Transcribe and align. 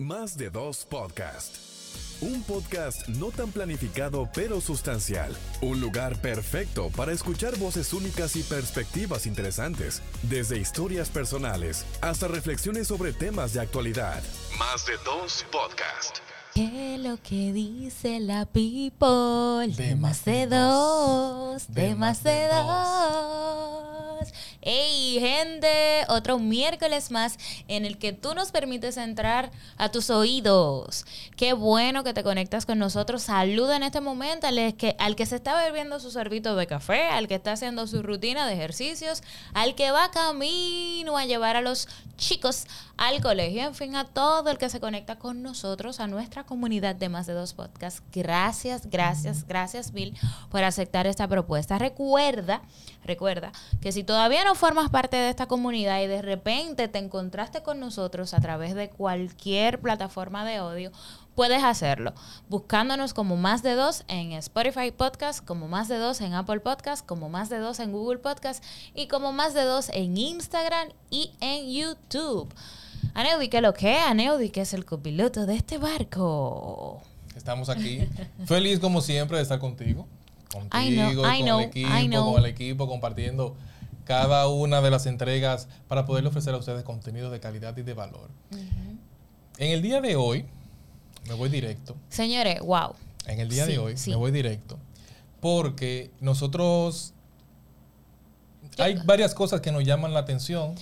Más 0.00 0.38
de 0.38 0.48
dos 0.48 0.86
podcast. 0.88 1.56
Un 2.22 2.42
podcast 2.44 3.06
no 3.08 3.30
tan 3.30 3.52
planificado 3.52 4.30
pero 4.34 4.62
sustancial. 4.62 5.36
Un 5.60 5.78
lugar 5.82 6.16
perfecto 6.22 6.88
para 6.96 7.12
escuchar 7.12 7.54
voces 7.58 7.92
únicas 7.92 8.34
y 8.34 8.42
perspectivas 8.42 9.26
interesantes, 9.26 10.00
desde 10.22 10.58
historias 10.58 11.10
personales 11.10 11.84
hasta 12.00 12.28
reflexiones 12.28 12.88
sobre 12.88 13.12
temas 13.12 13.52
de 13.52 13.60
actualidad. 13.60 14.22
Más 14.58 14.86
de 14.86 14.94
dos 15.04 15.44
podcast. 15.52 16.20
¿Qué 16.54 16.94
es 16.96 17.00
lo 17.00 17.16
que 17.22 17.52
dice 17.52 18.18
la 18.18 18.44
people? 18.44 19.72
De, 19.76 19.94
más 19.94 20.24
de 20.24 20.48
dos, 20.48 21.72
de, 21.72 21.94
más 21.94 22.24
de 22.24 22.48
dos. 22.48 23.80
Hey, 24.62 25.16
gente, 25.20 26.04
otro 26.08 26.38
miércoles 26.38 27.10
más 27.10 27.38
en 27.66 27.86
el 27.86 27.98
que 27.98 28.12
tú 28.12 28.34
nos 28.34 28.50
permites 28.50 28.98
entrar 28.98 29.50
a 29.78 29.90
tus 29.90 30.10
oídos. 30.10 31.06
Qué 31.36 31.54
bueno 31.54 32.04
que 32.04 32.12
te 32.12 32.22
conectas 32.22 32.66
con 32.66 32.78
nosotros. 32.78 33.22
Saluda 33.22 33.76
en 33.76 33.84
este 33.84 34.02
momento 34.02 34.46
al 34.46 34.76
que, 34.76 34.96
al 34.98 35.16
que 35.16 35.24
se 35.24 35.36
está 35.36 35.56
bebiendo 35.64 35.98
su 35.98 36.10
sorbito 36.10 36.56
de 36.56 36.66
café, 36.66 37.06
al 37.06 37.26
que 37.26 37.36
está 37.36 37.52
haciendo 37.52 37.86
su 37.86 38.02
rutina 38.02 38.46
de 38.46 38.52
ejercicios, 38.52 39.22
al 39.54 39.74
que 39.76 39.92
va 39.92 40.10
camino 40.10 41.16
a 41.16 41.24
llevar 41.24 41.56
a 41.56 41.62
los 41.62 41.88
chicos 42.18 42.66
al 42.98 43.22
colegio, 43.22 43.62
en 43.62 43.74
fin, 43.74 43.96
a 43.96 44.04
todo 44.04 44.50
el 44.50 44.58
que 44.58 44.68
se 44.68 44.78
conecta 44.78 45.18
con 45.18 45.42
nosotros, 45.42 46.00
a 46.00 46.06
nuestra 46.06 46.39
comunidad 46.44 46.96
de 46.96 47.08
más 47.08 47.26
de 47.26 47.32
dos 47.32 47.54
podcasts. 47.54 48.02
Gracias, 48.12 48.88
gracias, 48.88 49.46
gracias, 49.46 49.92
Bill, 49.92 50.16
por 50.50 50.64
aceptar 50.64 51.06
esta 51.06 51.28
propuesta. 51.28 51.78
Recuerda, 51.78 52.62
recuerda 53.04 53.52
que 53.80 53.92
si 53.92 54.04
todavía 54.04 54.44
no 54.44 54.54
formas 54.54 54.90
parte 54.90 55.16
de 55.16 55.30
esta 55.30 55.46
comunidad 55.46 56.00
y 56.00 56.06
de 56.06 56.22
repente 56.22 56.88
te 56.88 56.98
encontraste 56.98 57.62
con 57.62 57.80
nosotros 57.80 58.34
a 58.34 58.40
través 58.40 58.74
de 58.74 58.90
cualquier 58.90 59.80
plataforma 59.80 60.44
de 60.44 60.56
audio, 60.56 60.92
puedes 61.34 61.62
hacerlo 61.62 62.12
buscándonos 62.48 63.14
como 63.14 63.36
más 63.36 63.62
de 63.62 63.74
dos 63.74 64.04
en 64.08 64.32
Spotify 64.32 64.90
Podcast, 64.90 65.44
como 65.44 65.68
más 65.68 65.88
de 65.88 65.96
dos 65.96 66.20
en 66.20 66.34
Apple 66.34 66.60
Podcast, 66.60 67.06
como 67.06 67.28
más 67.28 67.48
de 67.48 67.58
dos 67.58 67.80
en 67.80 67.92
Google 67.92 68.18
Podcast 68.18 68.62
y 68.94 69.08
como 69.08 69.32
más 69.32 69.54
de 69.54 69.62
dos 69.62 69.88
en 69.90 70.16
Instagram 70.16 70.88
y 71.10 71.32
en 71.40 71.70
YouTube. 71.70 72.52
Aneudi, 73.14 73.48
¿qué 73.48 73.56
es 73.58 73.62
lo 73.62 73.74
que 73.74 73.96
es? 73.96 74.02
Aneudi, 74.02 74.50
que 74.50 74.60
es 74.62 74.74
el 74.74 74.84
copiloto 74.84 75.46
de 75.46 75.56
este 75.56 75.78
barco. 75.78 77.02
Estamos 77.36 77.68
aquí. 77.68 78.08
Feliz 78.46 78.78
como 78.78 79.00
siempre 79.00 79.36
de 79.38 79.42
estar 79.42 79.58
contigo. 79.58 80.06
Contigo, 80.52 81.22
con 81.22 81.30
el 81.30 81.60
equipo, 81.60 82.24
con 82.32 82.44
el 82.44 82.50
equipo, 82.50 82.88
compartiendo 82.88 83.56
cada 84.04 84.48
una 84.48 84.80
de 84.80 84.90
las 84.90 85.06
entregas 85.06 85.68
para 85.86 86.04
poderle 86.04 86.30
ofrecer 86.30 86.54
a 86.54 86.56
ustedes 86.56 86.82
contenido 86.82 87.30
de 87.30 87.38
calidad 87.38 87.76
y 87.76 87.82
de 87.82 87.94
valor. 87.94 88.28
En 89.58 89.70
el 89.70 89.82
día 89.82 90.00
de 90.00 90.16
hoy, 90.16 90.46
me 91.28 91.34
voy 91.34 91.48
directo. 91.48 91.96
Señores, 92.08 92.60
wow. 92.60 92.94
En 93.26 93.38
el 93.38 93.48
día 93.48 93.66
de 93.66 93.78
hoy, 93.78 93.94
me 94.06 94.16
voy 94.16 94.32
directo. 94.32 94.78
Porque 95.40 96.10
nosotros. 96.20 97.14
Hay 98.78 98.98
varias 99.04 99.34
cosas 99.34 99.60
que 99.60 99.72
nos 99.72 99.84
llaman 99.84 100.14
la 100.14 100.20
atención 100.20 100.74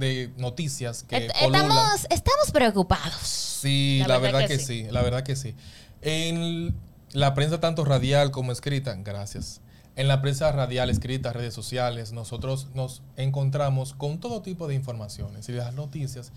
de 0.00 0.32
noticias 0.36 1.04
que 1.04 1.26
estamos, 1.26 2.06
estamos 2.10 2.50
preocupados. 2.52 3.20
Sí, 3.20 4.02
la, 4.08 4.18
verdad, 4.18 4.48
que, 4.48 4.58
sí. 4.58 4.86
la 4.90 5.02
verdad 5.02 5.22
que 5.22 5.36
sí. 5.36 5.54
En 6.02 6.74
la 7.12 7.34
prensa 7.34 7.60
tanto 7.60 7.84
radial 7.84 8.32
como 8.32 8.50
escrita, 8.50 8.94
gracias. 8.94 9.60
En 9.96 10.08
la 10.08 10.22
prensa 10.22 10.50
radial, 10.50 10.88
escrita, 10.88 11.32
redes 11.32 11.52
sociales, 11.52 12.12
nosotros 12.12 12.68
nos 12.74 13.02
encontramos 13.16 13.92
con 13.92 14.18
todo 14.18 14.40
tipo 14.40 14.66
de 14.66 14.74
informaciones 14.74 15.48
y 15.48 15.52
las 15.52 15.74
noticias. 15.74 16.32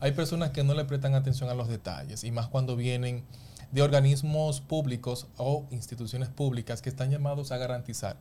Hay 0.00 0.12
personas 0.12 0.50
que 0.50 0.64
no 0.64 0.74
le 0.74 0.84
prestan 0.84 1.14
atención 1.14 1.48
a 1.48 1.54
los 1.54 1.68
detalles 1.68 2.24
y 2.24 2.32
más 2.32 2.48
cuando 2.48 2.74
vienen 2.76 3.24
de 3.70 3.82
organismos 3.82 4.60
públicos 4.60 5.28
o 5.36 5.64
instituciones 5.70 6.28
públicas 6.28 6.82
que 6.82 6.88
están 6.88 7.10
llamados 7.10 7.52
a 7.52 7.58
garantizar 7.58 8.16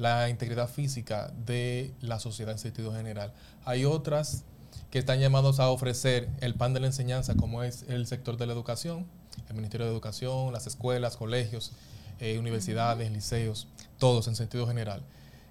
la 0.00 0.30
integridad 0.30 0.68
física 0.68 1.32
de 1.46 1.92
la 2.00 2.18
sociedad 2.18 2.52
en 2.52 2.58
sentido 2.58 2.92
general. 2.92 3.32
Hay 3.64 3.84
otras 3.84 4.44
que 4.90 4.98
están 4.98 5.20
llamados 5.20 5.60
a 5.60 5.68
ofrecer 5.68 6.28
el 6.40 6.54
pan 6.54 6.72
de 6.72 6.80
la 6.80 6.86
enseñanza, 6.86 7.34
como 7.36 7.62
es 7.62 7.84
el 7.88 8.06
sector 8.06 8.36
de 8.36 8.46
la 8.46 8.52
educación, 8.52 9.06
el 9.48 9.54
Ministerio 9.54 9.86
de 9.86 9.92
Educación, 9.92 10.52
las 10.52 10.66
escuelas, 10.66 11.16
colegios, 11.16 11.72
eh, 12.18 12.38
universidades, 12.38 13.12
liceos, 13.12 13.68
todos 13.98 14.26
en 14.26 14.36
sentido 14.36 14.66
general. 14.66 15.02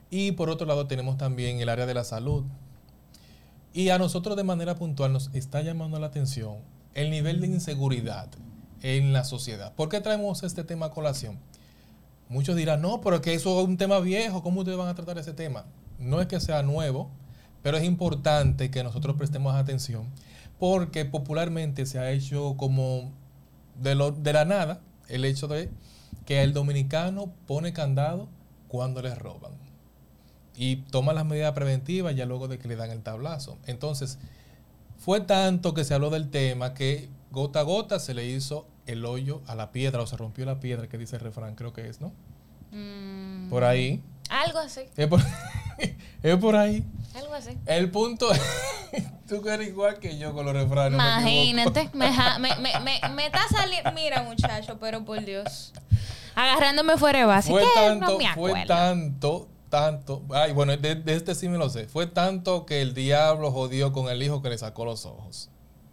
Y 0.09 0.31
por 0.31 0.49
otro 0.49 0.65
lado 0.65 0.87
tenemos 0.87 1.17
también 1.17 1.59
el 1.59 1.69
área 1.69 1.85
de 1.85 1.93
la 1.93 2.03
salud. 2.03 2.43
Y 3.71 3.89
a 3.89 3.99
nosotros 3.99 4.35
de 4.35 4.43
manera 4.43 4.75
puntual 4.75 5.13
nos 5.13 5.29
está 5.33 5.61
llamando 5.61 5.99
la 5.99 6.07
atención 6.07 6.57
el 6.95 7.11
nivel 7.11 7.39
de 7.39 7.47
inseguridad 7.47 8.27
en 8.81 9.13
la 9.13 9.23
sociedad. 9.23 9.73
¿Por 9.75 9.89
qué 9.89 10.01
traemos 10.01 10.41
este 10.43 10.63
tema 10.63 10.87
a 10.87 10.91
colación? 10.91 11.37
Muchos 12.29 12.55
dirán, 12.55 12.81
no, 12.81 13.01
pero 13.01 13.17
es 13.17 13.21
que 13.21 13.33
eso 13.33 13.59
es 13.59 13.67
un 13.67 13.77
tema 13.77 13.99
viejo, 13.99 14.41
¿cómo 14.43 14.59
ustedes 14.61 14.77
van 14.77 14.87
a 14.87 14.95
tratar 14.95 15.17
ese 15.17 15.33
tema? 15.33 15.65
No 15.97 16.21
es 16.21 16.27
que 16.27 16.39
sea 16.39 16.61
nuevo, 16.63 17.09
pero 17.61 17.77
es 17.77 17.83
importante 17.83 18.71
que 18.71 18.83
nosotros 18.83 19.17
prestemos 19.17 19.55
atención 19.55 20.07
porque 20.59 21.05
popularmente 21.05 21.85
se 21.85 21.99
ha 21.99 22.11
hecho 22.11 22.55
como 22.57 23.11
de, 23.75 23.95
la 23.95 24.45
nada 24.45 24.81
el 25.07 25.25
hecho 25.25 25.47
de 25.47 25.69
que 26.25 26.43
el 26.43 26.53
dominicano 26.53 27.33
pone 27.47 27.73
candado 27.73 28.27
cuando 28.67 29.01
les 29.01 29.17
roban 29.17 29.53
y 30.55 30.77
toma 30.91 31.13
las 31.13 31.25
medidas 31.25 31.53
preventivas 31.53 32.15
ya 32.15 32.25
luego 32.25 32.47
de 32.49 32.59
que 32.59 32.67
le 32.67 32.75
dan 32.75 32.91
el 32.91 33.01
tablazo. 33.01 33.57
Entonces, 33.65 34.19
fue 34.97 35.21
tanto 35.21 35.73
que 35.73 35.85
se 35.85 35.93
habló 35.93 36.09
del 36.09 36.29
tema 36.29 36.73
que 36.73 37.09
gota 37.31 37.61
a 37.61 37.63
gota 37.63 37.99
se 37.99 38.13
le 38.13 38.25
hizo 38.25 38.67
el 38.91 39.05
hoyo 39.05 39.41
a 39.47 39.55
la 39.55 39.71
piedra 39.71 40.01
o 40.01 40.07
se 40.07 40.17
rompió 40.17 40.45
la 40.45 40.59
piedra 40.59 40.87
que 40.87 40.97
dice 40.97 41.15
el 41.15 41.21
refrán, 41.21 41.55
creo 41.55 41.73
que 41.73 41.87
es, 41.87 42.01
¿no? 42.01 42.11
Mm. 42.71 43.49
por 43.49 43.63
ahí. 43.63 44.03
Algo 44.29 44.59
así. 44.59 44.81
Es 44.95 45.07
por, 45.07 45.21
es 46.23 46.37
por 46.37 46.55
ahí. 46.55 46.85
Algo 47.15 47.33
así. 47.33 47.57
El 47.65 47.89
punto 47.89 48.31
es, 48.31 48.41
tú 49.27 49.41
que 49.41 49.49
eres 49.49 49.69
igual 49.69 49.97
que 49.99 50.17
yo 50.17 50.33
con 50.33 50.45
los 50.45 50.53
refranes. 50.53 50.93
Imagínate, 50.93 51.89
me, 51.93 52.11
me, 52.39 52.55
me, 52.59 53.09
me, 53.09 53.25
está 53.25 53.47
saliendo, 53.49 53.91
mira 53.93 54.23
muchacho, 54.23 54.77
pero 54.79 55.03
por 55.03 55.23
Dios. 55.23 55.73
Agarrándome 56.35 56.97
fuera 56.97 57.19
de 57.19 57.25
base. 57.25 57.49
Fue 57.49 57.63
tanto, 57.73 58.17
fue 58.35 58.65
tanto, 58.65 59.47
tanto, 59.69 60.23
ay, 60.31 60.53
bueno, 60.53 60.77
de, 60.77 61.01
este 61.07 61.35
sí 61.35 61.49
me 61.49 61.57
lo 61.57 61.69
sé. 61.69 61.87
Fue 61.87 62.05
tanto 62.07 62.65
que 62.65 62.81
el 62.81 62.93
diablo 62.93 63.51
jodió 63.51 63.91
con 63.91 64.09
el 64.09 64.21
hijo 64.21 64.41
que 64.41 64.49
le 64.49 64.57
sacó 64.57 64.85
los 64.85 65.05
ojos. 65.05 65.49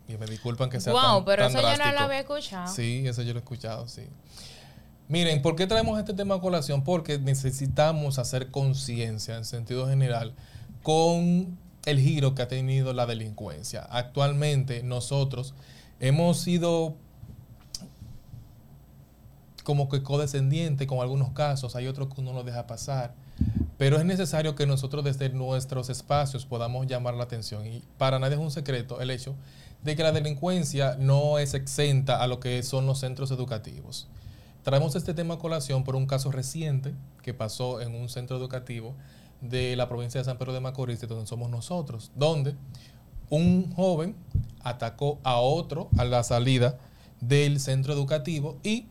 Y 0.09 0.17
me 0.17 0.27
disculpan 0.27 0.71
que 0.71 0.81
sea 0.81 0.93
wow, 0.93 1.25
pero 1.25 1.47
eso 1.47 1.61
yo 1.61 1.77
no 1.77 1.93
lo 1.93 2.01
había 2.01 2.21
escuchado. 2.21 2.73
Sí, 2.73 3.05
eso 3.07 3.23
yo 3.23 3.33
lo 3.33 3.41
he 3.41 3.43
escuchado, 3.43 3.89
sí. 3.89 4.03
Miren, 5.09 5.41
¿por 5.41 5.55
qué 5.55 5.67
traemos 5.67 5.99
este 5.99 6.15
tema 6.15 6.37
a 6.37 6.41
colación? 6.41 6.83
Porque 6.83 7.19
necesitamos 7.19 8.19
hacer 8.19 8.51
conciencia 8.51 9.37
en 9.37 9.45
sentido 9.45 9.89
general 9.89 10.35
con 10.83 11.59
el 11.85 12.01
giro 12.01 12.35
que 12.35 12.43
ha 12.43 12.49
tenido 12.49 12.93
la 12.93 13.07
delincuencia. 13.07 13.83
Actualmente 13.83 14.83
nosotros 14.83 15.55
hemos 16.01 16.39
sido 16.41 16.97
como 19.63 19.89
que 19.89 20.03
codescendientes 20.03 20.87
con 20.87 21.01
algunos 21.01 21.31
casos, 21.31 21.75
hay 21.75 21.87
otros 21.89 22.13
que 22.13 22.21
uno 22.21 22.33
lo 22.33 22.45
deja 22.45 22.67
pasar, 22.67 23.15
pero 23.79 23.99
es 23.99 24.05
necesario 24.05 24.55
que 24.55 24.67
nosotros 24.67 25.05
desde 25.05 25.29
nuestros 25.29 25.91
espacios 25.91 26.47
podamos 26.47 26.87
llamar 26.87 27.15
la 27.15 27.25
atención 27.25 27.67
y 27.67 27.83
para 27.99 28.19
nadie 28.19 28.35
es 28.35 28.41
un 28.41 28.51
secreto 28.51 29.01
el 29.01 29.11
hecho 29.11 29.35
de 29.87 29.95
que 29.95 30.03
la 30.03 30.11
delincuencia 30.11 30.97
no 30.99 31.39
es 31.39 31.55
exenta 31.55 32.21
a 32.21 32.27
lo 32.27 32.41
que 32.41 32.65
son 32.65 32.87
los 32.87 32.99
centros 32.99 33.31
educativos. 33.31 34.09
Traemos 34.65 34.97
este 34.97 35.15
tema 35.15 35.35
a 35.35 35.39
colación 35.39 35.85
por 35.85 35.95
un 35.95 36.07
caso 36.07 36.33
reciente 36.33 36.93
que 37.23 37.35
pasó 37.35 37.81
en 37.81 37.95
un 37.95 38.09
centro 38.09 38.37
educativo 38.37 38.95
de 39.41 39.77
la 39.77 39.89
provincia 39.89 40.21
de 40.21 40.25
San 40.25 40.39
Pedro 40.39 40.53
de 40.53 40.59
Macorís, 40.59 41.01
de 41.01 41.07
donde 41.07 41.29
somos 41.29 41.51
nosotros, 41.51 42.11
donde 42.17 42.57
un 43.31 43.73
joven 43.75 44.17
atacó 44.65 45.21
a 45.23 45.37
otro 45.37 45.89
a 45.97 46.05
la 46.05 46.25
salida 46.25 46.79
del 47.21 47.61
centro 47.61 47.93
educativo 47.93 48.59
y 48.65 48.87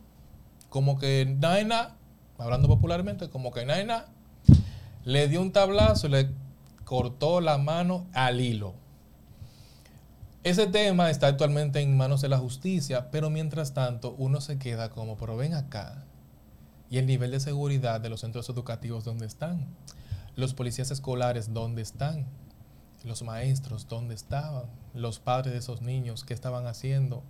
como 0.69 0.97
que 0.97 1.25
Naina, 1.25 1.95
hablando 2.37 2.69
popularmente, 2.69 3.29
como 3.29 3.51
que 3.51 3.65
Naina 3.65 4.05
le 5.03 5.27
dio 5.27 5.41
un 5.41 5.51
tablazo 5.51 6.07
y 6.07 6.11
le 6.11 6.29
cortó 6.85 7.41
la 7.41 7.57
mano 7.57 8.05
al 8.13 8.39
hilo. 8.39 8.84
Ese 10.45 10.67
tema 10.67 11.09
está 11.09 11.25
actualmente 11.25 11.79
en 11.79 11.97
manos 11.97 12.21
de 12.21 12.29
la 12.29 12.37
justicia, 12.37 13.09
pero 13.09 13.31
mientras 13.31 13.73
tanto 13.73 14.13
uno 14.19 14.41
se 14.41 14.59
queda 14.59 14.91
como, 14.91 15.17
pero 15.17 15.35
ven 15.35 15.55
acá. 15.55 16.03
Y 16.87 16.99
el 16.99 17.07
nivel 17.07 17.31
de 17.31 17.39
seguridad 17.39 17.99
de 17.99 18.09
los 18.09 18.19
centros 18.19 18.47
educativos, 18.47 19.03
¿dónde 19.03 19.25
están? 19.25 19.65
Los 20.35 20.53
policías 20.53 20.91
escolares, 20.91 21.51
¿dónde 21.51 21.81
están? 21.81 22.27
Los 23.03 23.23
maestros, 23.23 23.87
¿dónde 23.87 24.13
estaban? 24.13 24.65
Los 24.93 25.17
padres 25.17 25.53
de 25.53 25.57
esos 25.57 25.81
niños, 25.81 26.23
¿qué 26.23 26.35
estaban 26.35 26.67
haciendo 26.67 27.23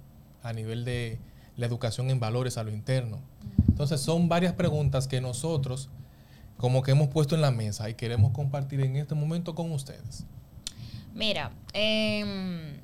a 0.43 0.51
nivel 0.51 0.83
de 0.83 1.17
la 1.55 1.67
educación 1.67 2.09
en 2.09 2.19
valores 2.19 2.57
a 2.57 2.65
lo 2.65 2.71
interno? 2.71 3.21
Entonces 3.69 4.01
son 4.01 4.27
varias 4.27 4.51
preguntas 4.55 5.07
que 5.07 5.21
nosotros 5.21 5.87
como 6.57 6.83
que 6.83 6.91
hemos 6.91 7.07
puesto 7.07 7.33
en 7.33 7.41
la 7.41 7.51
mesa 7.51 7.89
y 7.89 7.93
queremos 7.93 8.33
compartir 8.33 8.81
en 8.81 8.97
este 8.97 9.15
momento 9.15 9.55
con 9.55 9.71
ustedes. 9.71 10.25
Mira, 11.13 11.51
eh, 11.71 12.81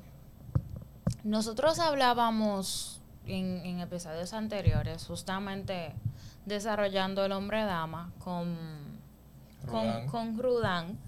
nosotros 1.24 1.78
hablábamos 1.78 3.00
en, 3.26 3.80
episodios 3.80 4.32
anteriores, 4.32 5.04
justamente 5.06 5.94
desarrollando 6.46 7.24
el 7.24 7.32
hombre 7.32 7.64
dama 7.64 8.12
con, 8.18 8.56
con, 9.68 10.06
con 10.08 10.38
Rudán. 10.38 10.98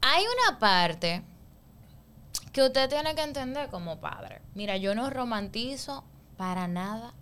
Hay 0.00 0.24
una 0.24 0.58
parte 0.58 1.22
que 2.52 2.62
usted 2.62 2.88
tiene 2.88 3.14
que 3.14 3.22
entender 3.22 3.68
como 3.70 4.00
padre. 4.00 4.40
Mira, 4.54 4.76
yo 4.76 4.94
no 4.94 5.10
romantizo 5.10 6.04
para 6.36 6.68
nada, 6.68 7.14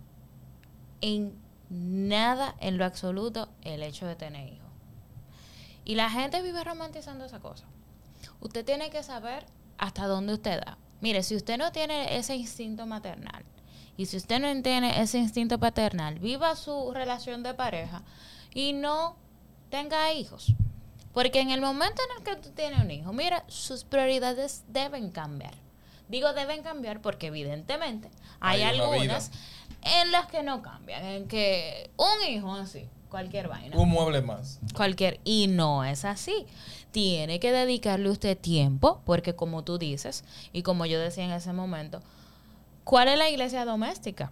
en 1.01 1.35
nada, 1.69 2.55
en 2.59 2.77
lo 2.77 2.85
absoluto, 2.85 3.49
el 3.61 3.83
hecho 3.83 4.05
de 4.05 4.15
tener 4.15 4.47
hijos. 4.53 4.69
Y 5.85 5.95
la 5.95 6.09
gente 6.09 6.41
vive 6.41 6.63
romantizando 6.63 7.25
esa 7.25 7.39
cosa. 7.39 7.65
Usted 8.39 8.63
tiene 8.63 8.89
que 8.89 9.03
saber 9.03 9.45
hasta 9.77 10.05
dónde 10.07 10.33
usted 10.33 10.61
da. 10.63 10.77
Mire, 11.03 11.21
si 11.21 11.35
usted 11.35 11.57
no 11.57 11.73
tiene 11.73 12.17
ese 12.17 12.33
instinto 12.33 12.85
maternal 12.85 13.43
y 13.97 14.05
si 14.05 14.15
usted 14.15 14.39
no 14.39 14.61
tiene 14.61 15.01
ese 15.01 15.17
instinto 15.17 15.59
paternal, 15.59 16.17
viva 16.17 16.55
su 16.55 16.93
relación 16.93 17.43
de 17.43 17.53
pareja 17.53 18.03
y 18.53 18.71
no 18.71 19.17
tenga 19.69 20.13
hijos. 20.13 20.53
Porque 21.11 21.41
en 21.41 21.49
el 21.49 21.59
momento 21.59 22.01
en 22.09 22.17
el 22.17 22.23
que 22.23 22.41
tú 22.41 22.51
tienes 22.55 22.79
un 22.79 22.89
hijo, 22.89 23.11
mira, 23.11 23.43
sus 23.49 23.83
prioridades 23.83 24.63
deben 24.69 25.11
cambiar. 25.11 25.55
Digo 26.07 26.31
deben 26.31 26.63
cambiar 26.63 27.01
porque 27.01 27.27
evidentemente 27.27 28.09
hay, 28.39 28.61
algunas 28.61 29.29
en 29.81 30.09
las 30.09 30.27
que 30.27 30.41
no 30.41 30.61
cambian, 30.61 31.03
en 31.03 31.27
que 31.27 31.91
un 31.97 32.31
hijo 32.31 32.53
así, 32.53 32.87
cualquier 33.13 33.47
vaina. 33.47 33.77
Un 33.77 33.89
mueble 33.89 34.23
más. 34.23 34.59
Cualquier, 34.73 35.19
y 35.23 35.45
no 35.45 35.83
es 35.83 36.03
así. 36.03 36.47
Tiene 36.89 37.39
que 37.39 37.51
dedicarle 37.51 38.09
usted 38.09 38.35
tiempo, 38.35 39.03
porque 39.05 39.35
como 39.35 39.63
tú 39.63 39.77
dices, 39.77 40.23
y 40.51 40.63
como 40.63 40.87
yo 40.87 40.99
decía 40.99 41.23
en 41.25 41.31
ese 41.31 41.53
momento, 41.53 42.01
¿cuál 42.83 43.09
es 43.09 43.19
la 43.19 43.29
iglesia 43.29 43.65
doméstica? 43.65 44.31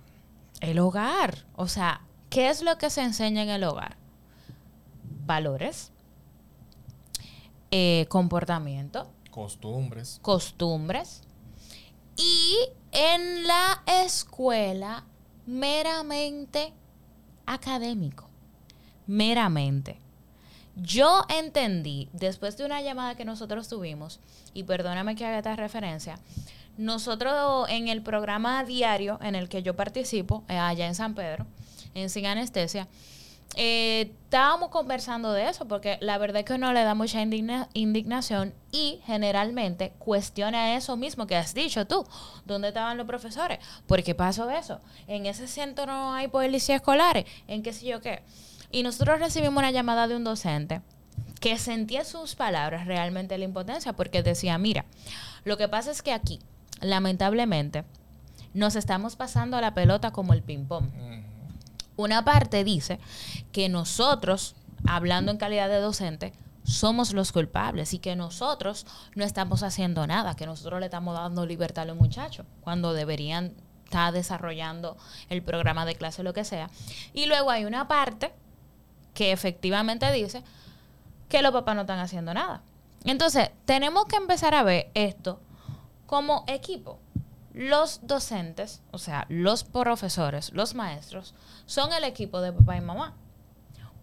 El 0.62 0.80
hogar. 0.80 1.46
O 1.56 1.68
sea, 1.68 2.02
¿qué 2.32 2.50
es 2.50 2.64
lo 2.64 2.80
que 2.80 2.90
se 2.90 3.04
enseña 3.04 3.44
en 3.44 3.50
el 3.50 3.64
hogar? 3.66 3.98
Valores, 5.28 5.92
eh, 7.70 8.08
comportamiento. 8.10 9.12
Costumbres. 9.30 10.18
Costumbres. 10.24 11.22
Y 12.18 12.58
en 12.92 13.46
la 13.46 13.84
escuela, 13.86 15.06
meramente 15.46 16.74
académico. 17.46 18.31
Meramente. 19.12 19.98
Yo 20.78 21.26
entendí, 21.28 22.08
después 22.14 22.56
de 22.56 22.64
una 22.64 22.82
llamada 22.82 23.16
que 23.16 23.26
nosotros 23.26 23.68
tuvimos, 23.68 24.22
y 24.54 24.64
perdóname 24.64 25.18
que 25.18 25.26
haga 25.26 25.40
esta 25.40 25.58
referencia, 25.58 26.18
nosotros 26.78 27.68
en 27.68 27.90
el 27.90 28.02
programa 28.04 28.64
diario 28.64 29.20
en 29.22 29.36
el 29.36 29.50
que 29.50 29.64
yo 29.64 29.76
participo, 29.76 30.46
eh, 30.48 30.58
allá 30.58 30.88
en 30.88 30.96
San 30.96 31.14
Pedro, 31.14 31.46
en 31.94 32.10
Sin 32.10 32.26
Anestesia, 32.26 32.88
eh, 33.58 34.14
estábamos 34.24 34.70
conversando 34.70 35.34
de 35.34 35.50
eso, 35.50 35.68
porque 35.68 35.98
la 36.00 36.18
verdad 36.18 36.40
es 36.40 36.46
que 36.46 36.54
uno 36.54 36.72
le 36.72 36.86
da 36.86 36.96
mucha 36.96 37.22
indignación 37.22 38.54
y 38.72 39.02
generalmente 39.06 39.92
cuestiona 40.00 40.78
eso 40.78 40.96
mismo 40.96 41.28
que 41.28 41.36
has 41.36 41.54
dicho 41.54 41.86
tú. 41.86 42.08
¿Dónde 42.46 42.70
estaban 42.70 42.98
los 42.98 43.08
profesores? 43.08 43.60
¿Por 43.88 44.04
qué 44.04 44.16
pasó 44.16 44.50
eso? 44.50 44.80
En 45.08 45.26
ese 45.26 45.50
centro 45.50 45.86
no 45.86 46.14
hay 46.14 46.30
policías 46.30 46.78
escolares, 46.78 47.26
en 47.50 47.62
qué 47.62 47.74
sé 47.74 47.88
yo 47.88 48.00
qué. 48.00 48.24
Y 48.72 48.84
nosotros 48.84 49.20
recibimos 49.20 49.58
una 49.58 49.72
llamada 49.72 50.08
de 50.08 50.16
un 50.16 50.24
docente 50.24 50.82
que 51.40 51.58
sentía 51.58 52.06
sus 52.06 52.36
palabras 52.36 52.86
realmente 52.86 53.38
la 53.38 53.46
impotencia, 53.46 53.94
porque 53.94 54.24
decía, 54.24 54.58
mira, 54.58 54.86
lo 55.44 55.58
que 55.58 55.68
pasa 55.68 55.92
es 55.92 56.02
que 56.02 56.14
aquí, 56.14 56.40
lamentablemente, 56.80 57.84
nos 58.54 58.76
estamos 58.76 59.16
pasando 59.16 59.60
la 59.60 59.74
pelota 59.74 60.12
como 60.12 60.34
el 60.34 60.44
ping-pong. 60.44 60.90
Una 61.98 62.24
parte 62.24 62.64
dice 62.64 63.00
que 63.52 63.70
nosotros, 63.70 64.56
hablando 64.88 65.32
en 65.32 65.38
calidad 65.38 65.68
de 65.68 65.80
docente, 65.80 66.34
somos 66.64 67.14
los 67.14 67.32
culpables 67.32 67.94
y 67.94 68.00
que 68.00 68.16
nosotros 68.16 68.86
no 69.16 69.24
estamos 69.24 69.64
haciendo 69.64 70.06
nada, 70.06 70.36
que 70.36 70.46
nosotros 70.46 70.80
le 70.80 70.86
estamos 70.86 71.16
dando 71.16 71.46
libertad 71.46 71.84
a 71.84 71.88
los 71.88 71.98
muchachos 71.98 72.46
cuando 72.62 72.94
deberían 72.94 73.54
estar 73.86 74.14
desarrollando 74.14 74.96
el 75.30 75.42
programa 75.44 75.86
de 75.86 75.96
clase 75.96 76.22
o 76.22 76.24
lo 76.24 76.34
que 76.34 76.46
sea. 76.46 76.70
Y 77.14 77.26
luego 77.26 77.50
hay 77.50 77.66
una 77.66 77.88
parte 77.88 78.32
que 79.14 79.32
efectivamente 79.32 80.12
dice 80.12 80.44
que 81.30 81.42
los 81.42 81.52
papás 81.52 81.76
no 81.76 81.82
están 81.82 82.00
haciendo 82.00 82.34
nada. 82.34 82.62
Entonces, 83.06 83.52
tenemos 83.66 84.06
que 84.06 84.18
empezar 84.18 84.54
a 84.54 84.64
ver 84.64 84.92
esto 84.94 85.40
como 86.06 86.44
equipo 86.48 87.00
los 87.54 88.00
docentes, 88.04 88.82
o 88.92 88.98
sea, 88.98 89.26
los 89.30 89.64
profesores, 89.64 90.52
los 90.54 90.74
maestros, 90.74 91.34
son 91.66 91.92
el 91.94 92.04
equipo 92.04 92.42
de 92.42 92.54
papá 92.54 92.78
y 92.78 92.82
mamá. 92.82 93.14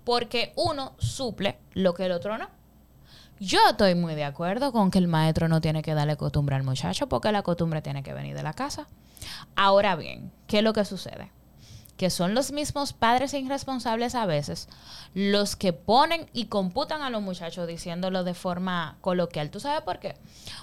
Porque 0.05 0.53
uno 0.57 0.95
suple 0.99 1.59
lo 1.73 1.95
que 1.95 2.07
el 2.07 2.13
otro 2.13 2.39
no. 2.39 2.49
Yo 3.41 3.59
estoy 3.71 3.95
muy 3.95 4.15
de 4.15 4.25
acuerdo 4.25 4.73
con 4.73 4.91
que 4.91 4.99
el 4.99 5.07
maestro 5.07 5.49
no 5.49 5.61
tiene 5.61 5.83
que 5.83 5.95
darle 5.95 6.17
costumbre 6.17 6.57
al 6.57 6.65
muchacho 6.65 7.09
porque 7.09 7.31
la 7.31 7.43
costumbre 7.43 7.83
tiene 7.83 8.03
que 8.03 8.13
venir 8.13 8.37
de 8.37 8.43
la 8.43 8.53
casa. 8.53 8.89
Ahora 9.55 9.97
bien, 9.97 10.33
¿qué 10.47 10.59
es 10.59 10.65
lo 10.65 10.73
que 10.73 10.85
sucede? 10.85 11.31
Que 11.99 12.11
son 12.11 12.33
los 12.33 12.53
mismos 12.53 12.93
padres 12.93 13.35
irresponsables 13.35 14.15
a 14.15 14.25
veces, 14.25 14.69
los 15.15 15.57
que 15.57 15.73
ponen 15.73 16.31
y 16.33 16.47
computan 16.47 17.03
a 17.03 17.11
los 17.11 17.21
muchachos 17.21 17.67
diciéndolo 17.67 18.23
de 18.23 18.35
forma 18.35 18.97
coloquial. 19.01 19.51
¿Tú 19.51 19.59
sabes 19.59 19.83
por 19.83 19.99
qué? 19.99 20.15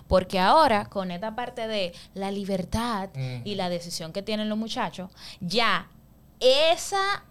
Porque 0.08 0.40
ahora, 0.40 0.86
con 0.86 1.12
esta 1.12 1.36
parte 1.36 1.68
de 1.68 1.94
la 2.14 2.32
libertad 2.32 3.10
y 3.44 3.56
la 3.56 3.70
decisión 3.70 4.14
que 4.14 4.24
tienen 4.24 4.48
los 4.48 4.58
muchachos, 4.58 5.12
ya 5.42 5.90
esa 6.40 7.24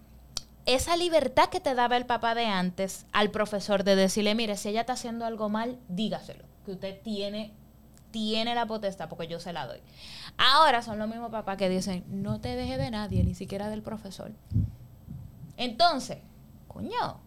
esa 0.66 0.96
libertad 0.96 1.50
que 1.50 1.60
te 1.60 1.74
daba 1.74 1.96
el 1.96 2.06
papá 2.06 2.34
de 2.34 2.46
antes 2.46 3.04
al 3.12 3.30
profesor 3.30 3.84
de 3.84 3.96
decirle, 3.96 4.34
mire, 4.34 4.56
si 4.56 4.70
ella 4.70 4.80
está 4.80 4.94
haciendo 4.94 5.26
algo 5.26 5.50
mal, 5.50 5.78
dígaselo, 5.88 6.44
que 6.64 6.72
usted 6.72 7.00
tiene 7.02 7.52
tiene 8.14 8.54
la 8.54 8.64
potestad 8.64 9.08
porque 9.08 9.26
yo 9.26 9.40
se 9.40 9.52
la 9.52 9.66
doy. 9.66 9.80
Ahora 10.36 10.82
son 10.82 10.98
los 10.98 11.08
mismos 11.08 11.30
papás 11.30 11.56
que 11.56 11.68
dicen, 11.68 12.04
no 12.08 12.40
te 12.40 12.56
deje 12.56 12.76
de 12.76 12.90
nadie, 12.90 13.22
ni 13.24 13.34
siquiera 13.34 13.70
del 13.70 13.82
profesor. 13.82 14.32
Entonces, 15.56 16.18
coño, 16.66 17.20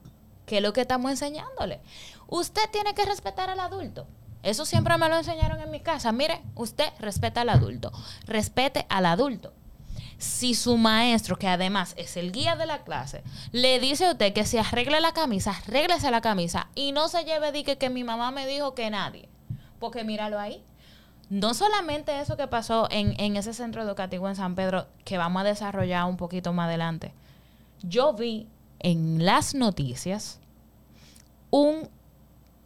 ¿qué 0.46 0.58
es 0.58 0.64
lo 0.64 0.74
que 0.74 0.82
estamos 0.82 1.12
enseñándole? 1.12 1.80
Usted 2.28 2.70
tiene 2.72 2.94
que 2.94 3.06
respetar 3.06 3.50
al 3.50 3.60
adulto. 3.60 4.08
Eso 4.44 4.66
siempre 4.66 4.98
me 4.98 5.10
lo 5.10 5.18
enseñaron 5.18 5.60
en 5.62 5.72
mi 5.72 5.80
casa. 5.80 6.12
Mire, 6.12 6.42
usted 6.56 6.92
respeta 7.00 7.42
al 7.42 7.50
adulto. 7.50 7.92
Respete 8.26 8.86
al 8.90 9.06
adulto. 9.06 9.54
Si 10.18 10.56
su 10.56 10.78
maestro, 10.78 11.38
que 11.38 11.48
además 11.48 11.94
es 11.98 12.18
el 12.18 12.32
guía 12.32 12.56
de 12.56 12.66
la 12.66 12.84
clase, 12.84 13.24
le 13.52 13.80
dice 13.80 14.06
a 14.06 14.12
usted 14.12 14.34
que 14.34 14.46
se 14.46 14.60
arregle 14.60 15.00
la 15.00 15.14
camisa, 15.14 15.52
arréglese 15.52 16.10
la 16.12 16.22
camisa 16.22 16.70
y 16.76 16.92
no 16.92 17.08
se 17.08 17.24
lleve 17.24 17.52
de 17.52 17.64
que, 17.64 17.78
que 17.78 17.90
mi 17.90 18.04
mamá 18.04 18.32
me 18.32 18.48
dijo 18.48 18.74
que 18.74 18.90
nadie. 18.90 19.30
Porque 19.80 20.04
míralo 20.04 20.40
ahí 20.40 20.64
no 21.30 21.54
solamente 21.54 22.20
eso 22.20 22.38
que 22.38 22.48
pasó 22.48 22.88
en, 22.90 23.36
ese 23.36 23.54
centro 23.54 23.82
educativo 23.82 24.30
en 24.30 24.36
San 24.36 24.56
Pedro, 24.56 24.88
que 25.04 25.18
vamos 25.18 25.42
a 25.42 25.46
desarrollar 25.46 26.06
un 26.06 26.18
poquito 26.18 26.54
más 26.54 26.68
adelante. 26.68 27.14
Yo 27.84 28.14
vi 28.14 28.48
en 28.80 29.26
las 29.26 29.54
noticias 29.54 30.40
un, 31.50 31.90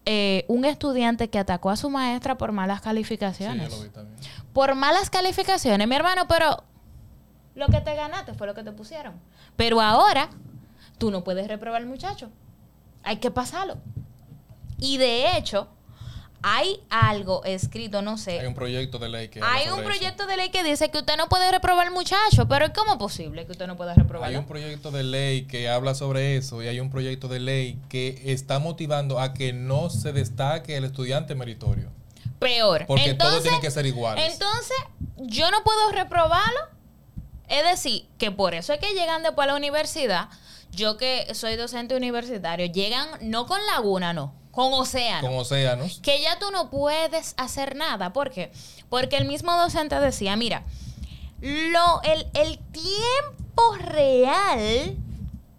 eh, 0.06 0.46
un 0.48 0.66
estudiante 0.66 1.30
que 1.30 1.40
atacó 1.40 1.70
a 1.70 1.76
su 1.76 1.90
maestra 1.90 2.38
por 2.38 2.52
malas 2.52 2.82
calificaciones. 2.82 3.74
Sí, 3.74 3.78
lo 3.78 3.84
vi 3.84 3.90
también. 3.90 4.20
Por 4.54 4.76
malas 4.76 5.10
calificaciones, 5.10 5.88
mi 5.88 5.96
hermano, 5.96 6.28
pero 6.28 6.64
lo 7.56 7.68
que 7.68 7.82
te 7.82 7.96
ganaste 7.96 8.34
fue 8.34 8.48
lo 8.48 8.54
que 8.54 8.64
te 8.64 8.72
pusieron. 8.72 9.16
Pero 9.56 9.82
ahora 9.82 10.30
tú 10.98 11.10
no 11.10 11.24
puedes 11.24 11.48
reprobar 11.48 11.82
al 11.82 11.88
muchacho. 11.88 12.30
Hay 13.04 13.18
que 13.18 13.32
pasarlo. 13.32 13.78
Y 14.78 14.98
de 14.98 15.38
hecho, 15.38 15.68
hay 16.44 16.80
algo 16.90 17.44
escrito, 17.44 18.02
no 18.02 18.18
sé. 18.18 18.40
Hay 18.40 18.48
un 18.48 18.56
proyecto 18.56 18.98
de 19.00 19.10
ley 19.10 19.30
que. 19.30 19.42
Hay 19.44 19.70
un 19.70 19.84
proyecto 19.84 20.26
de 20.26 20.38
ley 20.38 20.50
que 20.50 20.64
dice 20.64 20.90
que 20.90 20.98
usted 20.98 21.16
no 21.18 21.30
puede 21.30 21.52
reprobar 21.52 21.92
muchacho, 21.92 22.48
pero 22.48 22.72
¿cómo 22.74 22.94
es 22.94 22.98
posible 22.98 23.46
que 23.46 23.52
usted 23.52 23.68
no 23.68 23.78
pueda 23.78 23.94
reprobar? 23.94 24.30
Hay 24.30 24.36
un 24.36 24.46
proyecto 24.46 24.92
de 24.92 25.04
ley 25.04 25.44
que 25.44 25.70
habla 25.70 25.94
sobre 25.94 26.38
eso 26.38 26.64
y 26.64 26.68
hay 26.68 26.80
un 26.80 26.90
proyecto 26.90 27.28
de 27.28 27.40
ley 27.40 27.80
que 27.90 28.22
está 28.26 28.60
motivando 28.60 29.20
a 29.20 29.34
que 29.34 29.54
no 29.54 29.90
se 29.90 30.14
destaque 30.14 30.78
el 30.78 30.86
estudiante 30.86 31.36
meritorio. 31.36 31.90
Peor. 32.40 32.86
Porque 32.88 33.14
todo 33.14 33.40
tiene 33.42 33.60
que 33.60 33.70
ser 33.70 33.86
igual. 33.86 34.18
Entonces, 34.18 34.78
yo 35.18 35.52
no 35.52 35.64
puedo 35.64 35.92
reprobarlo. 35.92 36.60
Es 37.48 37.64
decir, 37.64 38.08
que 38.18 38.32
por 38.32 38.56
eso 38.56 38.74
es 38.74 38.80
que 38.80 38.94
llegan 38.94 39.24
después 39.24 39.44
a 39.44 39.52
la 39.52 39.58
universidad. 39.58 40.30
Yo 40.72 40.98
que 40.98 41.28
soy 41.36 41.58
docente 41.58 41.96
universitario, 41.96 42.66
llegan 42.66 43.10
no 43.22 43.46
con 43.46 43.60
laguna, 43.68 44.14
no 44.14 44.41
con 44.52 44.74
océanos. 44.74 45.30
Con 45.30 45.40
océanos. 45.40 46.00
Que 46.02 46.22
ya 46.22 46.38
tú 46.38 46.52
no 46.52 46.70
puedes 46.70 47.34
hacer 47.38 47.76
nada. 47.76 48.14
¿Por 48.14 48.30
qué? 48.32 48.52
Porque 48.90 49.18
el 49.18 49.26
mismo 49.26 49.56
docente 49.56 50.00
decía, 50.00 50.36
mira, 50.36 50.64
lo, 51.40 52.02
el, 52.04 52.28
el 52.34 52.60
tiempo 52.60 53.76
real 53.80 54.98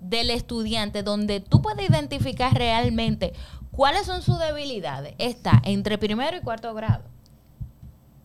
del 0.01 0.31
estudiante 0.31 1.03
donde 1.03 1.41
tú 1.41 1.63
puedes 1.63 1.89
identificar 1.89 2.53
realmente 2.55 3.33
cuáles 3.71 4.07
son 4.07 4.23
sus 4.23 4.39
debilidades 4.39 5.15
está 5.19 5.61
entre 5.65 5.99
primero 5.99 6.37
y 6.37 6.41
cuarto 6.41 6.73
grado. 6.75 7.05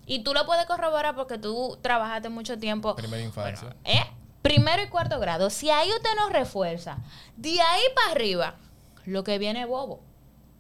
Y 0.06 0.20
tú 0.20 0.34
lo 0.34 0.46
puedes 0.46 0.66
corroborar 0.66 1.16
porque 1.16 1.38
tú 1.38 1.78
trabajaste 1.82 2.30
mucho 2.30 2.58
tiempo. 2.58 2.96
Primera 2.96 3.24
infancia. 3.24 3.76
¿eh? 3.84 4.04
Primero 4.42 4.82
y 4.82 4.88
cuarto 4.88 5.20
grado. 5.20 5.50
Si 5.50 5.70
ahí 5.70 5.90
usted 5.92 6.10
no 6.16 6.30
refuerza, 6.30 7.00
de 7.36 7.60
ahí 7.62 7.84
para 7.94 8.12
arriba, 8.12 8.56
lo 9.06 9.24
que 9.24 9.38
viene 9.38 9.62
es 9.62 9.68
bobo. 9.68 10.02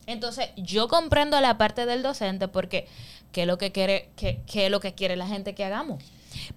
Entonces, 0.08 0.50
yo 0.56 0.88
comprendo 0.88 1.40
la 1.42 1.58
parte 1.58 1.86
del 1.86 2.02
docente 2.02 2.48
porque 2.48 2.88
qué 3.34 3.42
es 3.42 3.48
lo 3.48 3.58
que 3.58 3.72
quiere, 3.72 4.10
qué, 4.16 4.42
es 4.54 4.72
lo 4.72 4.80
que 4.80 4.96
quiere 4.96 5.18
la 5.18 5.28
gente 5.28 5.54
que 5.54 5.66
hagamos. 5.66 6.02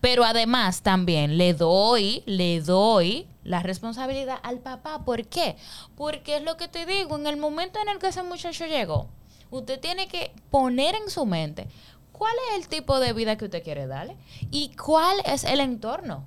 Pero 0.00 0.24
además 0.24 0.82
también 0.82 1.36
le 1.36 1.52
doy, 1.52 2.22
le 2.26 2.60
doy 2.60 3.26
la 3.42 3.60
responsabilidad 3.60 4.38
al 4.44 4.60
papá. 4.60 5.04
¿Por 5.04 5.26
qué? 5.26 5.56
Porque 5.96 6.36
es 6.36 6.42
lo 6.42 6.56
que 6.56 6.68
te 6.68 6.86
digo, 6.86 7.18
en 7.18 7.26
el 7.26 7.36
momento 7.36 7.80
en 7.80 7.88
el 7.88 7.98
que 7.98 8.08
ese 8.08 8.22
muchacho 8.22 8.66
llegó, 8.66 9.08
usted 9.50 9.80
tiene 9.80 10.06
que 10.06 10.32
poner 10.50 10.94
en 10.94 11.10
su 11.10 11.26
mente 11.26 11.66
cuál 12.12 12.34
es 12.50 12.62
el 12.62 12.68
tipo 12.68 13.00
de 13.00 13.12
vida 13.12 13.36
que 13.36 13.46
usted 13.46 13.64
quiere 13.64 13.88
darle 13.88 14.16
y 14.52 14.70
cuál 14.76 15.16
es 15.24 15.42
el 15.42 15.58
entorno. 15.58 16.24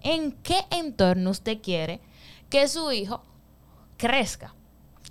¿En 0.00 0.32
qué 0.32 0.64
entorno 0.70 1.30
usted 1.30 1.60
quiere 1.60 2.00
que 2.48 2.66
su 2.68 2.92
hijo 2.92 3.22
crezca? 3.98 4.54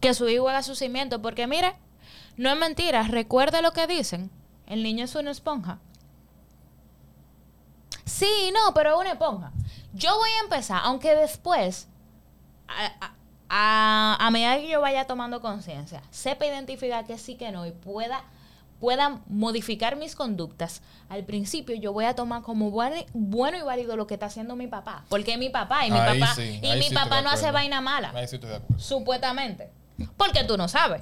Que 0.04 0.14
su 0.14 0.28
hijo 0.28 0.50
haga 0.50 0.62
su 0.64 0.76
cimiento. 0.76 1.22
Porque 1.22 1.48
mire, 1.48 1.76
no 2.36 2.52
es 2.52 2.58
mentira, 2.58 3.04
recuerde 3.04 3.62
lo 3.62 3.72
que 3.72 3.88
dicen. 3.88 4.30
El 4.68 4.84
niño 4.84 5.06
es 5.06 5.16
una 5.16 5.32
esponja. 5.32 5.80
Sí, 8.04 8.52
no, 8.54 8.74
pero 8.74 8.92
es 8.92 9.00
una 9.00 9.12
esponja. 9.14 9.54
Yo 9.94 10.14
voy 10.18 10.30
a 10.30 10.44
empezar, 10.44 10.82
aunque 10.84 11.16
después, 11.16 11.88
a, 13.48 14.30
medida 14.30 14.58
que 14.58 14.68
yo 14.68 14.82
vaya 14.82 15.08
tomando 15.08 15.42
conciencia, 15.42 16.04
sepa 16.12 16.46
identificar 16.46 17.06
que 17.06 17.18
sí, 17.18 17.36
que 17.36 17.54
no 17.54 17.66
y 17.66 17.72
pueda 17.72 18.24
pueda 18.80 19.22
modificar 19.28 19.96
mis 19.96 20.14
conductas, 20.14 20.82
al 21.08 21.24
principio 21.24 21.74
yo 21.74 21.94
voy 21.94 22.04
a 22.04 22.16
tomar 22.16 22.42
como 22.42 22.70
bueno, 22.70 22.98
bueno 23.14 23.58
y 23.58 23.62
válido 23.62 23.96
lo 23.96 24.08
que 24.08 24.16
está 24.16 24.26
haciendo 24.26 24.58
mi 24.58 24.68
papá. 24.68 25.06
Porque 25.08 25.38
mi 25.38 25.50
papá 25.50 25.88
y 25.88 25.92
mi 25.92 25.98
papá, 25.98 26.36
y 26.42 26.78
mi 26.78 26.90
papá 26.90 27.22
no 27.22 27.30
hace 27.30 27.50
vaina 27.52 27.80
mala. 27.80 28.12
Ahí 28.14 28.28
sí 28.28 28.36
estoy 28.36 28.50
de 28.50 28.58
acuerdo. 28.58 28.84
Supuestamente. 28.84 29.72
Porque 30.18 30.44
tú 30.44 30.58
no 30.58 30.68
sabes. 30.68 31.02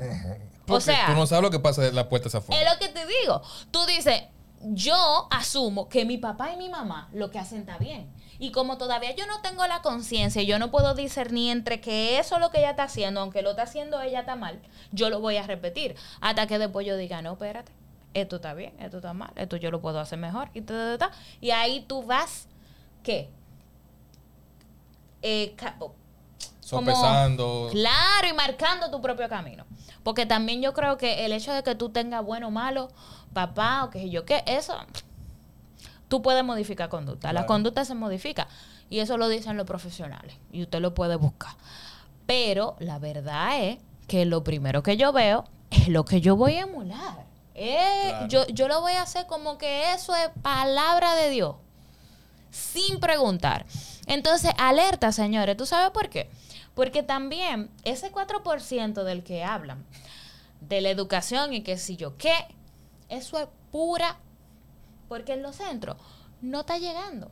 O 0.67 0.79
sea, 0.79 1.07
tú 1.07 1.13
no 1.13 1.27
sabes 1.27 1.43
lo 1.43 1.51
que 1.51 1.59
pasa 1.59 1.81
de 1.81 1.91
la 1.91 2.07
puerta 2.07 2.27
esa 2.27 2.39
afuera. 2.39 2.61
Es 2.61 2.71
lo 2.71 2.79
que 2.79 2.93
te 2.93 3.05
digo. 3.05 3.41
Tú 3.71 3.85
dices, 3.85 4.23
yo 4.61 5.27
asumo 5.31 5.89
que 5.89 6.05
mi 6.05 6.17
papá 6.17 6.53
y 6.53 6.57
mi 6.57 6.69
mamá 6.69 7.09
lo 7.13 7.31
que 7.31 7.39
hacen 7.39 7.61
está 7.61 7.77
bien. 7.77 8.11
Y 8.39 8.51
como 8.51 8.77
todavía 8.77 9.15
yo 9.15 9.27
no 9.27 9.41
tengo 9.41 9.65
la 9.67 9.81
conciencia, 9.81 10.41
yo 10.41 10.57
no 10.57 10.71
puedo 10.71 10.95
discernir 10.95 11.51
entre 11.51 11.79
que 11.79 12.19
eso 12.19 12.35
es 12.35 12.41
lo 12.41 12.49
que 12.49 12.59
ella 12.59 12.71
está 12.71 12.83
haciendo, 12.83 13.21
aunque 13.21 13.41
lo 13.41 13.51
está 13.51 13.63
haciendo 13.63 14.01
ella 14.01 14.21
está 14.21 14.35
mal, 14.35 14.59
yo 14.91 15.09
lo 15.09 15.19
voy 15.19 15.37
a 15.37 15.43
repetir. 15.43 15.95
Hasta 16.21 16.47
que 16.47 16.57
después 16.57 16.87
yo 16.87 16.97
diga, 16.97 17.21
no, 17.21 17.33
espérate, 17.33 17.71
esto 18.13 18.37
está 18.37 18.53
bien, 18.53 18.73
esto 18.79 18.97
está 18.97 19.13
mal, 19.13 19.31
esto 19.35 19.57
yo 19.57 19.69
lo 19.69 19.81
puedo 19.81 19.99
hacer 19.99 20.17
mejor. 20.17 20.49
Y, 20.55 20.63
y 21.39 21.51
ahí 21.51 21.85
tú 21.87 22.03
vas, 22.03 22.47
¿qué? 23.03 23.29
Eh, 25.21 25.55
Sopesando. 26.71 27.67
Claro, 27.71 28.27
y 28.29 28.33
marcando 28.33 28.89
tu 28.89 29.01
propio 29.01 29.27
camino. 29.27 29.65
Porque 30.03 30.25
también 30.25 30.61
yo 30.61 30.73
creo 30.73 30.97
que 30.97 31.25
el 31.25 31.33
hecho 31.33 31.51
de 31.51 31.63
que 31.63 31.75
tú 31.75 31.89
tengas 31.89 32.23
bueno 32.23 32.47
o 32.47 32.51
malo, 32.51 32.87
papá 33.33 33.83
o 33.83 33.89
qué 33.89 33.99
sé 33.99 34.09
yo 34.09 34.23
qué, 34.23 34.41
eso, 34.47 34.75
tú 36.07 36.21
puedes 36.21 36.45
modificar 36.45 36.87
conducta. 36.87 37.33
La 37.33 37.45
conducta 37.45 37.83
se 37.83 37.93
modifica. 37.93 38.47
Y 38.89 38.99
eso 38.99 39.17
lo 39.17 39.27
dicen 39.27 39.57
los 39.57 39.67
profesionales. 39.67 40.35
Y 40.51 40.63
usted 40.63 40.79
lo 40.79 40.93
puede 40.93 41.17
buscar. 41.17 41.55
Pero 42.25 42.77
la 42.79 42.99
verdad 42.99 43.61
es 43.61 43.77
que 44.07 44.25
lo 44.25 44.43
primero 44.43 44.81
que 44.81 44.95
yo 44.95 45.11
veo 45.11 45.43
es 45.71 45.89
lo 45.89 46.05
que 46.05 46.21
yo 46.21 46.37
voy 46.37 46.53
a 46.55 46.61
emular. 46.61 47.25
yo, 48.29 48.47
yo 48.47 48.69
lo 48.69 48.79
voy 48.79 48.93
a 48.93 49.01
hacer 49.01 49.27
como 49.27 49.57
que 49.57 49.93
eso 49.93 50.15
es 50.15 50.29
palabra 50.41 51.15
de 51.15 51.29
Dios. 51.31 51.55
Sin 52.49 53.01
preguntar. 53.01 53.65
Entonces, 54.07 54.53
alerta, 54.57 55.11
señores. 55.11 55.55
¿Tú 55.57 55.65
sabes 55.65 55.91
por 55.91 56.09
qué? 56.09 56.29
Porque 56.73 57.03
también 57.03 57.69
ese 57.83 58.11
4% 58.11 59.03
del 59.03 59.23
que 59.23 59.43
hablan, 59.43 59.85
de 60.61 60.81
la 60.81 60.89
educación 60.89 61.53
y 61.53 61.61
que 61.61 61.77
si 61.77 61.97
yo 61.97 62.17
qué, 62.17 62.33
eso 63.09 63.39
es 63.39 63.47
pura, 63.71 64.17
porque 65.09 65.33
en 65.33 65.43
los 65.43 65.57
centros 65.57 65.97
no 66.41 66.61
está 66.61 66.77
llegando. 66.77 67.31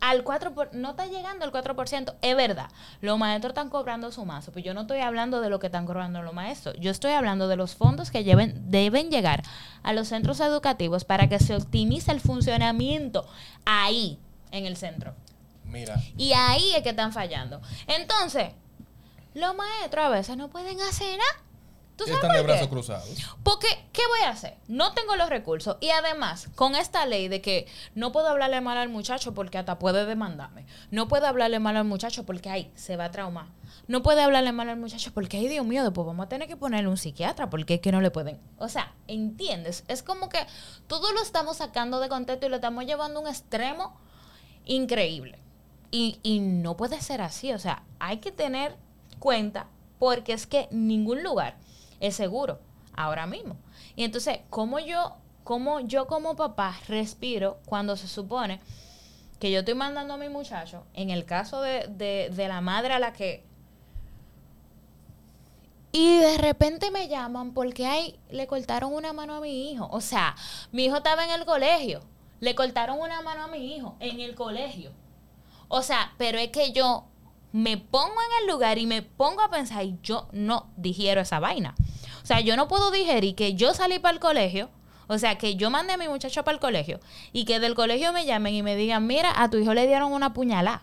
Al 0.00 0.24
4 0.24 0.54
no 0.72 0.90
está 0.90 1.06
llegando 1.06 1.44
al 1.44 1.52
4%, 1.52 2.14
es 2.22 2.36
verdad. 2.36 2.70
Los 3.02 3.18
maestros 3.18 3.50
están 3.50 3.68
cobrando 3.68 4.10
su 4.10 4.24
mazo, 4.24 4.50
pero 4.50 4.64
yo 4.64 4.74
no 4.74 4.82
estoy 4.82 5.00
hablando 5.00 5.42
de 5.42 5.50
lo 5.50 5.58
que 5.58 5.66
están 5.66 5.84
cobrando 5.84 6.22
los 6.22 6.32
maestros. 6.32 6.74
Yo 6.80 6.90
estoy 6.90 7.12
hablando 7.12 7.48
de 7.48 7.56
los 7.56 7.74
fondos 7.74 8.10
que 8.10 8.24
lleven, 8.24 8.70
deben 8.70 9.10
llegar 9.10 9.42
a 9.82 9.92
los 9.92 10.08
centros 10.08 10.40
educativos 10.40 11.04
para 11.04 11.28
que 11.28 11.38
se 11.38 11.54
optimice 11.54 12.12
el 12.12 12.20
funcionamiento 12.20 13.26
ahí, 13.66 14.18
en 14.52 14.64
el 14.64 14.78
centro. 14.78 15.14
Mira. 15.70 15.96
Y 16.16 16.32
ahí 16.32 16.74
es 16.74 16.82
que 16.82 16.90
están 16.90 17.12
fallando. 17.12 17.60
Entonces, 17.86 18.52
los 19.34 19.54
maestros 19.54 20.04
a 20.04 20.08
veces 20.08 20.36
no 20.36 20.48
pueden 20.48 20.80
hacer 20.80 21.16
nada. 21.16 21.50
¿Tú 22.00 22.06
sabes 22.06 22.22
Están 22.22 22.36
de 22.36 22.42
brazos 22.42 22.68
cruzados. 22.68 23.08
Porque, 23.42 23.68
¿qué 23.92 24.00
voy 24.08 24.20
a 24.20 24.30
hacer? 24.30 24.56
No 24.68 24.94
tengo 24.94 25.16
los 25.16 25.28
recursos. 25.28 25.76
Y 25.80 25.90
además, 25.90 26.48
con 26.54 26.74
esta 26.74 27.04
ley 27.04 27.28
de 27.28 27.42
que 27.42 27.66
no 27.94 28.10
puedo 28.10 28.28
hablarle 28.28 28.62
mal 28.62 28.78
al 28.78 28.88
muchacho 28.88 29.34
porque 29.34 29.58
hasta 29.58 29.78
puede 29.78 30.06
demandarme. 30.06 30.64
No 30.90 31.08
puedo 31.08 31.26
hablarle 31.26 31.58
mal 31.58 31.76
al 31.76 31.84
muchacho 31.84 32.24
porque 32.24 32.48
ahí 32.48 32.72
se 32.74 32.96
va 32.96 33.04
a 33.04 33.10
traumar. 33.10 33.48
No 33.86 34.02
puede 34.02 34.22
hablarle 34.22 34.50
mal 34.52 34.70
al 34.70 34.78
muchacho 34.78 35.12
porque, 35.12 35.36
ay, 35.36 35.48
Dios 35.48 35.66
mío, 35.66 35.84
después 35.84 36.06
vamos 36.06 36.24
a 36.24 36.28
tener 36.30 36.48
que 36.48 36.56
ponerle 36.56 36.88
un 36.88 36.96
psiquiatra 36.96 37.50
porque 37.50 37.74
es 37.74 37.80
que 37.80 37.92
no 37.92 38.00
le 38.00 38.10
pueden. 38.10 38.40
O 38.56 38.70
sea, 38.70 38.94
¿entiendes? 39.06 39.84
Es 39.86 40.02
como 40.02 40.30
que 40.30 40.38
todo 40.86 41.12
lo 41.12 41.20
estamos 41.20 41.58
sacando 41.58 42.00
de 42.00 42.08
contexto 42.08 42.46
y 42.46 42.48
lo 42.48 42.56
estamos 42.56 42.86
llevando 42.86 43.20
a 43.20 43.22
un 43.24 43.28
extremo 43.28 44.00
increíble. 44.64 45.38
Y, 45.90 46.20
y 46.22 46.40
no 46.40 46.76
puede 46.76 47.00
ser 47.00 47.20
así. 47.20 47.52
O 47.52 47.58
sea, 47.58 47.82
hay 47.98 48.18
que 48.18 48.32
tener 48.32 48.76
cuenta 49.18 49.66
porque 49.98 50.32
es 50.32 50.46
que 50.46 50.68
ningún 50.70 51.22
lugar 51.22 51.56
es 52.00 52.16
seguro 52.16 52.60
ahora 52.96 53.26
mismo. 53.26 53.56
Y 53.96 54.04
entonces, 54.04 54.40
¿cómo 54.50 54.78
yo, 54.78 55.16
cómo 55.44 55.80
yo 55.80 56.06
como 56.06 56.36
papá 56.36 56.76
respiro 56.88 57.58
cuando 57.66 57.96
se 57.96 58.08
supone 58.08 58.60
que 59.38 59.50
yo 59.50 59.60
estoy 59.60 59.74
mandando 59.74 60.14
a 60.14 60.18
mi 60.18 60.28
muchacho, 60.28 60.84
en 60.94 61.10
el 61.10 61.24
caso 61.24 61.62
de, 61.62 61.86
de, 61.88 62.30
de 62.32 62.48
la 62.48 62.60
madre 62.60 62.94
a 62.94 62.98
la 62.98 63.12
que... 63.12 63.44
Y 65.92 66.18
de 66.18 66.38
repente 66.38 66.90
me 66.92 67.08
llaman 67.08 67.52
porque 67.52 67.84
ay, 67.84 68.18
le 68.30 68.46
cortaron 68.46 68.94
una 68.94 69.12
mano 69.12 69.34
a 69.34 69.40
mi 69.40 69.72
hijo. 69.72 69.88
O 69.90 70.00
sea, 70.00 70.36
mi 70.70 70.84
hijo 70.84 70.98
estaba 70.98 71.24
en 71.24 71.30
el 71.30 71.44
colegio. 71.44 72.00
Le 72.38 72.54
cortaron 72.54 73.00
una 73.00 73.22
mano 73.22 73.44
a 73.44 73.48
mi 73.48 73.74
hijo 73.74 73.96
en 73.98 74.20
el 74.20 74.36
colegio. 74.36 74.92
O 75.72 75.82
sea, 75.82 76.12
pero 76.18 76.36
es 76.38 76.48
que 76.48 76.72
yo 76.72 77.04
me 77.52 77.78
pongo 77.78 78.06
en 78.08 78.42
el 78.42 78.52
lugar 78.52 78.78
y 78.78 78.86
me 78.86 79.02
pongo 79.02 79.40
a 79.40 79.50
pensar 79.50 79.84
y 79.84 79.96
yo 80.02 80.28
no 80.32 80.66
digiero 80.76 81.20
esa 81.20 81.38
vaina. 81.38 81.76
O 82.24 82.26
sea, 82.26 82.40
yo 82.40 82.56
no 82.56 82.66
puedo 82.66 82.90
digerir 82.90 83.36
que 83.36 83.54
yo 83.54 83.72
salí 83.72 84.00
para 84.00 84.14
el 84.14 84.20
colegio, 84.20 84.68
o 85.06 85.16
sea, 85.16 85.38
que 85.38 85.54
yo 85.54 85.70
mandé 85.70 85.92
a 85.92 85.96
mi 85.96 86.08
muchacho 86.08 86.42
para 86.42 86.56
el 86.56 86.60
colegio 86.60 86.98
y 87.32 87.44
que 87.44 87.60
del 87.60 87.76
colegio 87.76 88.12
me 88.12 88.26
llamen 88.26 88.52
y 88.52 88.64
me 88.64 88.74
digan, 88.74 89.06
mira, 89.06 89.32
a 89.40 89.48
tu 89.48 89.58
hijo 89.58 89.72
le 89.72 89.86
dieron 89.86 90.12
una 90.12 90.32
puñalada. 90.32 90.82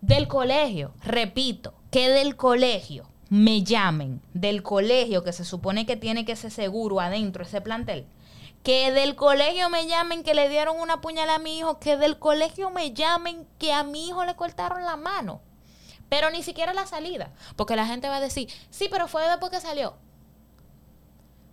Del 0.00 0.28
colegio, 0.28 0.94
repito, 1.04 1.74
que 1.90 2.08
del 2.08 2.36
colegio 2.36 3.06
me 3.28 3.62
llamen, 3.62 4.22
del 4.32 4.62
colegio 4.62 5.24
que 5.24 5.34
se 5.34 5.44
supone 5.44 5.84
que 5.84 5.96
tiene 5.96 6.24
que 6.24 6.36
ser 6.36 6.50
seguro 6.50 7.00
adentro 7.00 7.44
ese 7.44 7.60
plantel 7.60 8.06
que 8.62 8.92
del 8.92 9.16
colegio 9.16 9.70
me 9.70 9.86
llamen 9.86 10.22
que 10.22 10.34
le 10.34 10.48
dieron 10.48 10.78
una 10.78 11.00
puñalada 11.00 11.36
a 11.36 11.42
mi 11.42 11.58
hijo, 11.58 11.78
que 11.78 11.96
del 11.96 12.18
colegio 12.18 12.70
me 12.70 12.92
llamen 12.92 13.46
que 13.58 13.72
a 13.72 13.84
mi 13.84 14.08
hijo 14.08 14.24
le 14.24 14.36
cortaron 14.36 14.84
la 14.84 14.96
mano. 14.96 15.40
Pero 16.08 16.30
ni 16.30 16.42
siquiera 16.42 16.74
la 16.74 16.86
salida, 16.86 17.32
porque 17.56 17.76
la 17.76 17.86
gente 17.86 18.08
va 18.08 18.16
a 18.16 18.20
decir, 18.20 18.48
sí, 18.70 18.88
pero 18.90 19.08
fue 19.08 19.26
después 19.28 19.50
que 19.50 19.60
salió. 19.60 19.96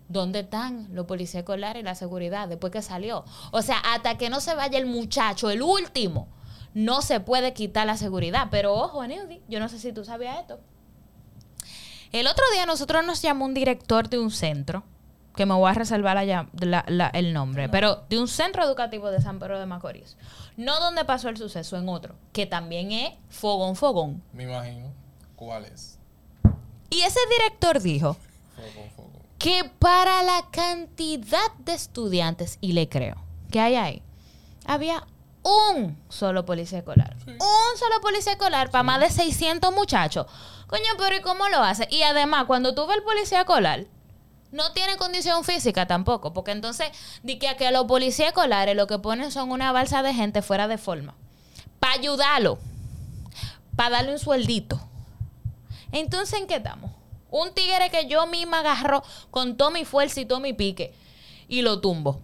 ¿Dónde 0.10 0.40
están 0.40 0.88
los 0.94 1.06
policías 1.06 1.42
escolares 1.42 1.82
y 1.82 1.86
la 1.86 1.96
seguridad 1.96 2.48
después 2.48 2.72
que 2.72 2.82
salió? 2.82 3.24
O 3.52 3.62
sea, 3.62 3.78
hasta 3.80 4.18
que 4.18 4.30
no 4.30 4.40
se 4.40 4.56
vaya 4.56 4.78
el 4.78 4.86
muchacho, 4.86 5.50
el 5.50 5.62
último, 5.62 6.28
no 6.74 7.02
se 7.02 7.20
puede 7.20 7.54
quitar 7.54 7.86
la 7.86 7.98
seguridad. 7.98 8.48
Pero 8.50 8.74
ojo, 8.74 9.02
Aneudi, 9.02 9.42
yo 9.48 9.60
no 9.60 9.70
sé 9.70 9.80
si 9.80 9.94
tú 9.94 10.04
sabías 10.04 10.40
esto. 10.40 10.60
El 12.12 12.28
otro 12.28 12.44
día 12.54 12.66
nosotros 12.66 13.06
nos 13.06 13.22
llamó 13.22 13.46
un 13.46 13.54
director 13.54 14.10
de 14.10 14.18
un 14.18 14.32
centro 14.32 14.84
que 15.38 15.46
me 15.46 15.53
voy 15.53 15.70
a 15.70 15.74
reservar 15.74 16.17
el 16.17 17.34
nombre, 17.34 17.70
pero 17.70 18.03
de 18.10 18.20
un 18.20 18.27
centro 18.27 18.63
educativo 18.63 19.12
de 19.12 19.22
San 19.22 19.38
Pedro 19.38 19.60
de 19.60 19.67
Macorís. 19.67 20.17
No 20.58 20.79
donde 20.79 21.06
pasó 21.06 21.29
el 21.29 21.38
suceso, 21.38 21.77
en 21.77 21.88
otro, 21.88 22.15
que 22.34 22.48
también 22.48 22.91
es 22.91 23.13
Fogón 23.29 23.75
Fogón. 23.75 24.24
Me 24.34 24.44
imagino. 24.44 24.91
¿Cuál 25.36 25.65
es? 25.65 26.00
Y 26.89 27.01
ese 27.01 27.20
director 27.38 27.79
dijo 27.79 28.17
que 29.38 29.70
para 29.77 30.24
la 30.24 30.48
cantidad 30.50 31.53
de 31.60 31.74
estudiantes, 31.74 32.58
y 32.60 32.74
le 32.74 32.89
creo, 32.89 33.17
que 33.51 33.60
hay 33.60 33.75
ahí, 33.75 34.01
había 34.65 35.06
un 35.44 36.01
solo 36.10 36.46
policía 36.46 36.79
escolar. 36.79 37.15
Un 37.27 37.77
solo 37.77 38.01
policía 38.01 38.32
escolar 38.34 38.72
para 38.72 38.82
más 38.82 39.00
de 39.00 39.12
600 39.12 39.72
muchachos. 39.72 40.25
Coño, 40.65 40.84
pero 40.98 41.15
¿y 41.15 41.22
cómo 41.22 41.48
lo 41.50 41.60
hace? 41.60 41.88
Y 41.91 42.01
además, 42.01 42.46
cuando 42.46 42.74
tú 42.74 42.88
ves 42.88 42.98
el 42.98 43.03
policía 43.03 43.41
escolar, 43.41 43.86
no 44.51 44.72
tiene 44.72 44.98
condición 44.98 45.44
física 45.44 45.88
tampoco, 45.88 46.34
porque 46.34 46.51
entonces 46.51 46.89
di 47.24 47.38
que 47.38 47.50
a 47.50 47.58
que 47.58 47.72
los 47.72 47.86
policías 47.86 48.30
escolares 48.30 48.75
lo 48.75 48.88
que 48.88 49.00
ponen 49.00 49.32
son 49.32 49.51
una 49.51 49.72
balsa 49.72 50.04
de 50.04 50.13
gente 50.13 50.42
fuera 50.42 50.68
de 50.68 50.77
forma. 50.77 51.16
Para 51.80 51.94
ayudarlo, 51.94 52.58
para 53.75 53.98
darle 53.98 54.13
un 54.13 54.20
sueldito. 54.20 54.80
Entonces, 55.92 56.39
¿en 56.39 56.48
qué 56.48 56.56
estamos? 56.56 56.92
Un 57.30 57.54
tigre 57.54 57.89
que 57.89 58.08
yo 58.08 58.25
misma 58.27 58.60
agarro 58.60 59.04
con 59.32 59.58
todo 59.58 59.72
mi 59.72 59.86
fuerza 59.86 60.22
y 60.22 60.25
todo 60.25 60.39
mi 60.39 60.54
pique 60.54 60.94
y 61.48 61.62
lo 61.62 61.82
tumbo. 61.82 62.22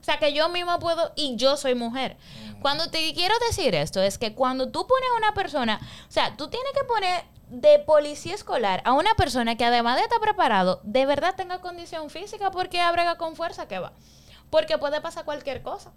O 0.00 0.04
sea, 0.04 0.18
que 0.18 0.32
yo 0.32 0.48
misma 0.48 0.78
puedo 0.78 1.12
y 1.14 1.36
yo 1.36 1.56
soy 1.56 1.74
mujer. 1.74 2.16
Cuando 2.62 2.90
te 2.90 3.12
quiero 3.14 3.34
decir 3.48 3.74
esto 3.74 4.02
es 4.02 4.18
que 4.18 4.34
cuando 4.34 4.68
tú 4.70 4.86
pones 4.86 5.08
a 5.14 5.18
una 5.18 5.34
persona, 5.34 5.80
o 6.08 6.12
sea, 6.12 6.36
tú 6.36 6.48
tienes 6.48 6.72
que 6.72 6.84
poner 6.84 7.24
de 7.50 7.80
policía 7.80 8.34
escolar 8.34 8.80
a 8.84 8.92
una 8.92 9.14
persona 9.14 9.56
que 9.56 9.64
además 9.64 9.96
de 9.96 10.02
estar 10.02 10.20
preparado, 10.20 10.80
de 10.84 11.04
verdad 11.04 11.34
tenga 11.36 11.60
condición 11.60 12.08
física 12.08 12.50
porque 12.50 12.80
abrega 12.80 13.16
con 13.16 13.34
fuerza 13.36 13.66
que 13.66 13.78
va. 13.78 13.92
Porque 14.50 14.78
puede 14.78 15.00
pasar 15.00 15.24
cualquier 15.24 15.62
cosa. 15.62 15.92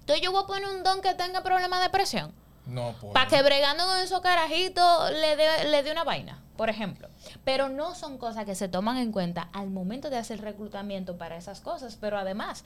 Entonces 0.00 0.24
yo 0.24 0.32
voy 0.32 0.42
a 0.42 0.46
poner 0.46 0.68
un 0.68 0.82
don 0.82 1.02
que 1.02 1.14
tenga 1.14 1.42
problemas 1.42 1.82
de 1.82 1.90
presión. 1.90 2.32
No, 2.66 2.94
pues. 3.00 3.12
Para 3.12 3.28
que 3.28 3.42
bregando 3.42 3.84
con 3.84 3.98
esos 3.98 4.20
carajitos 4.20 5.10
le 5.12 5.36
dé 5.36 5.64
le 5.68 5.82
dé 5.82 5.92
una 5.92 6.04
vaina, 6.04 6.42
por 6.56 6.70
ejemplo. 6.70 7.08
Pero 7.44 7.68
no 7.68 7.94
son 7.94 8.16
cosas 8.16 8.44
que 8.44 8.54
se 8.54 8.68
toman 8.68 8.96
en 8.96 9.12
cuenta 9.12 9.48
al 9.52 9.70
momento 9.70 10.08
de 10.08 10.16
hacer 10.16 10.40
reclutamiento 10.40 11.16
para 11.18 11.36
esas 11.36 11.60
cosas. 11.60 11.96
Pero 12.00 12.18
además, 12.18 12.64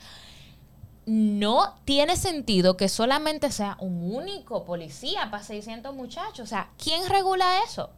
no 1.05 1.75
tiene 1.85 2.15
sentido 2.15 2.77
que 2.77 2.89
solamente 2.89 3.51
sea 3.51 3.77
un 3.79 4.15
único 4.15 4.63
policía 4.63 5.29
para 5.29 5.43
600 5.43 5.93
muchachos. 5.93 6.39
O 6.39 6.47
sea, 6.47 6.69
¿quién 6.77 7.07
regula 7.09 7.63
eso? 7.63 7.89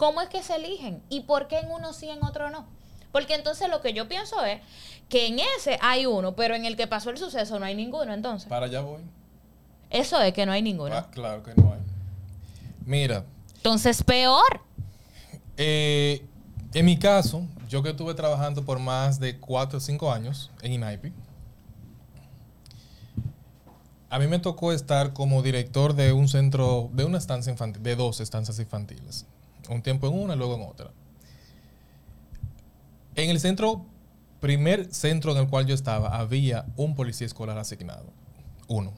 ¿Cómo 0.00 0.22
es 0.22 0.30
que 0.30 0.42
se 0.42 0.56
eligen? 0.56 1.02
¿Y 1.10 1.20
por 1.20 1.46
qué 1.46 1.58
en 1.58 1.70
uno 1.70 1.92
sí, 1.92 2.08
en 2.08 2.24
otro 2.24 2.48
no? 2.48 2.64
Porque 3.12 3.34
entonces 3.34 3.68
lo 3.68 3.82
que 3.82 3.92
yo 3.92 4.08
pienso 4.08 4.42
es 4.42 4.62
que 5.10 5.26
en 5.26 5.40
ese 5.58 5.78
hay 5.82 6.06
uno, 6.06 6.34
pero 6.34 6.54
en 6.54 6.64
el 6.64 6.74
que 6.74 6.86
pasó 6.86 7.10
el 7.10 7.18
suceso 7.18 7.58
no 7.58 7.66
hay 7.66 7.74
ninguno, 7.74 8.14
entonces. 8.14 8.48
Para 8.48 8.64
allá 8.64 8.80
voy. 8.80 9.02
Eso 9.90 10.18
es 10.22 10.32
que 10.32 10.46
no 10.46 10.52
hay 10.52 10.62
ninguno. 10.62 10.96
Ah, 10.96 11.10
claro 11.10 11.42
que 11.42 11.54
no 11.54 11.74
hay. 11.74 11.80
Mira. 12.86 13.26
Entonces, 13.56 14.02
peor. 14.02 14.62
Eh, 15.58 16.24
en 16.72 16.86
mi 16.86 16.98
caso, 16.98 17.42
yo 17.68 17.82
que 17.82 17.90
estuve 17.90 18.14
trabajando 18.14 18.64
por 18.64 18.78
más 18.78 19.20
de 19.20 19.38
4 19.38 19.76
o 19.76 19.80
5 19.82 20.10
años 20.10 20.50
en 20.62 20.72
INAIPI, 20.72 21.12
a 24.08 24.18
mí 24.18 24.26
me 24.28 24.38
tocó 24.38 24.72
estar 24.72 25.12
como 25.12 25.42
director 25.42 25.92
de 25.92 26.14
un 26.14 26.26
centro, 26.26 26.88
de 26.94 27.04
una 27.04 27.18
estancia 27.18 27.52
infantil, 27.52 27.82
de 27.82 27.96
dos 27.96 28.20
estancias 28.20 28.58
infantiles. 28.58 29.26
Un 29.70 29.82
tiempo 29.82 30.08
en 30.08 30.14
una 30.14 30.34
y 30.34 30.36
luego 30.36 30.56
en 30.56 30.62
otra. 30.62 30.90
En 33.14 33.30
el 33.30 33.40
centro, 33.40 33.86
primer 34.40 34.92
centro 34.92 35.32
en 35.32 35.38
el 35.38 35.48
cual 35.48 35.66
yo 35.66 35.74
estaba, 35.74 36.18
había 36.18 36.66
un 36.76 36.94
policía 36.94 37.26
escolar 37.26 37.58
asignado. 37.58 38.06
Uno. 38.68 38.92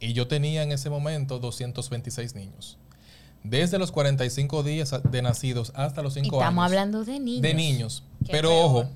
Y 0.00 0.12
yo 0.12 0.28
tenía 0.28 0.62
en 0.62 0.72
ese 0.72 0.90
momento 0.90 1.38
226 1.38 2.34
niños. 2.34 2.78
Desde 3.42 3.78
los 3.78 3.92
45 3.92 4.62
días 4.62 4.94
de 5.10 5.22
nacidos 5.22 5.72
hasta 5.74 6.02
los 6.02 6.14
5 6.14 6.26
años. 6.26 6.42
Estamos 6.42 6.64
hablando 6.64 7.04
de 7.04 7.20
niños. 7.20 7.42
De 7.42 7.54
niños. 7.54 8.04
Pero 8.30 8.56
ojo, 8.56 8.88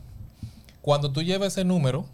cuando 0.81 1.13
tú 1.13 1.23
llevas 1.23 1.53
ese 1.55 1.65
número 1.65 2.07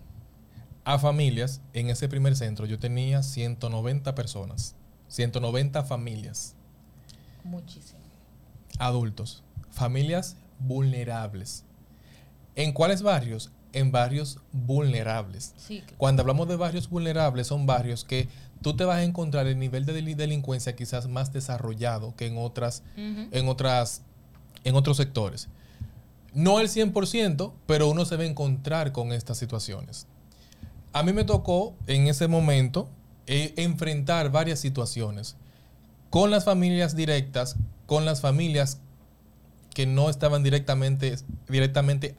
a 0.85 0.99
familias, 0.99 1.61
en 1.73 1.91
ese 1.91 2.09
primer 2.09 2.37
centro 2.37 2.67
yo 2.67 2.79
tenía 2.79 3.23
190 3.23 4.15
personas. 4.15 4.75
190 5.09 5.85
familias. 5.85 6.55
Muchísimo. 7.45 7.98
Adultos. 8.79 9.43
Familias 9.71 10.37
vulnerables. 10.59 11.65
¿En 12.57 12.73
cuáles 12.73 13.03
barrios? 13.03 13.51
En 13.73 13.93
barrios 13.93 14.39
vulnerables. 14.53 15.55
Sí. 15.57 15.83
Cuando 15.97 16.23
hablamos 16.23 16.49
de 16.49 16.57
barrios 16.57 16.89
vulnerables, 16.89 17.47
son 17.47 17.67
barrios 17.67 18.05
que 18.05 18.29
tú 18.63 18.75
te 18.75 18.85
vas 18.85 18.99
a 18.99 19.03
encontrar 19.05 19.47
el 19.47 19.59
nivel 19.59 19.85
de 19.85 19.93
delincuencia 20.15 20.75
quizás 20.75 21.09
más 21.09 21.33
desarrollado 21.33 22.15
que 22.17 22.27
en 22.27 22.39
otras, 22.39 22.83
en 22.97 23.49
otras, 23.49 24.03
en 24.65 24.75
otros 24.75 24.97
sectores. 24.97 25.49
No 26.35 26.61
el 26.61 26.69
100%, 26.69 27.53
pero 27.67 27.89
uno 27.89 28.05
se 28.05 28.17
va 28.17 28.23
a 28.23 28.27
encontrar 28.27 28.93
con 28.93 29.13
estas 29.13 29.39
situaciones. 29.39 30.07
A 30.93 31.03
mí 31.03 31.13
me 31.13 31.25
tocó 31.25 31.75
en 31.87 32.09
ese 32.09 32.29
momento 32.29 32.89
eh, 33.27 33.55
enfrentar 33.57 34.31
varias 34.31 34.59
situaciones 34.59 35.37
con 36.11 36.31
las 36.31 36.45
familias 36.45 36.97
directas, 36.97 37.57
con 37.89 38.05
las 38.05 38.21
familias 38.21 38.83
que 39.73 39.87
no 39.87 40.11
estaban 40.11 40.43
directamente, 40.43 41.17
directamente, 41.49 42.15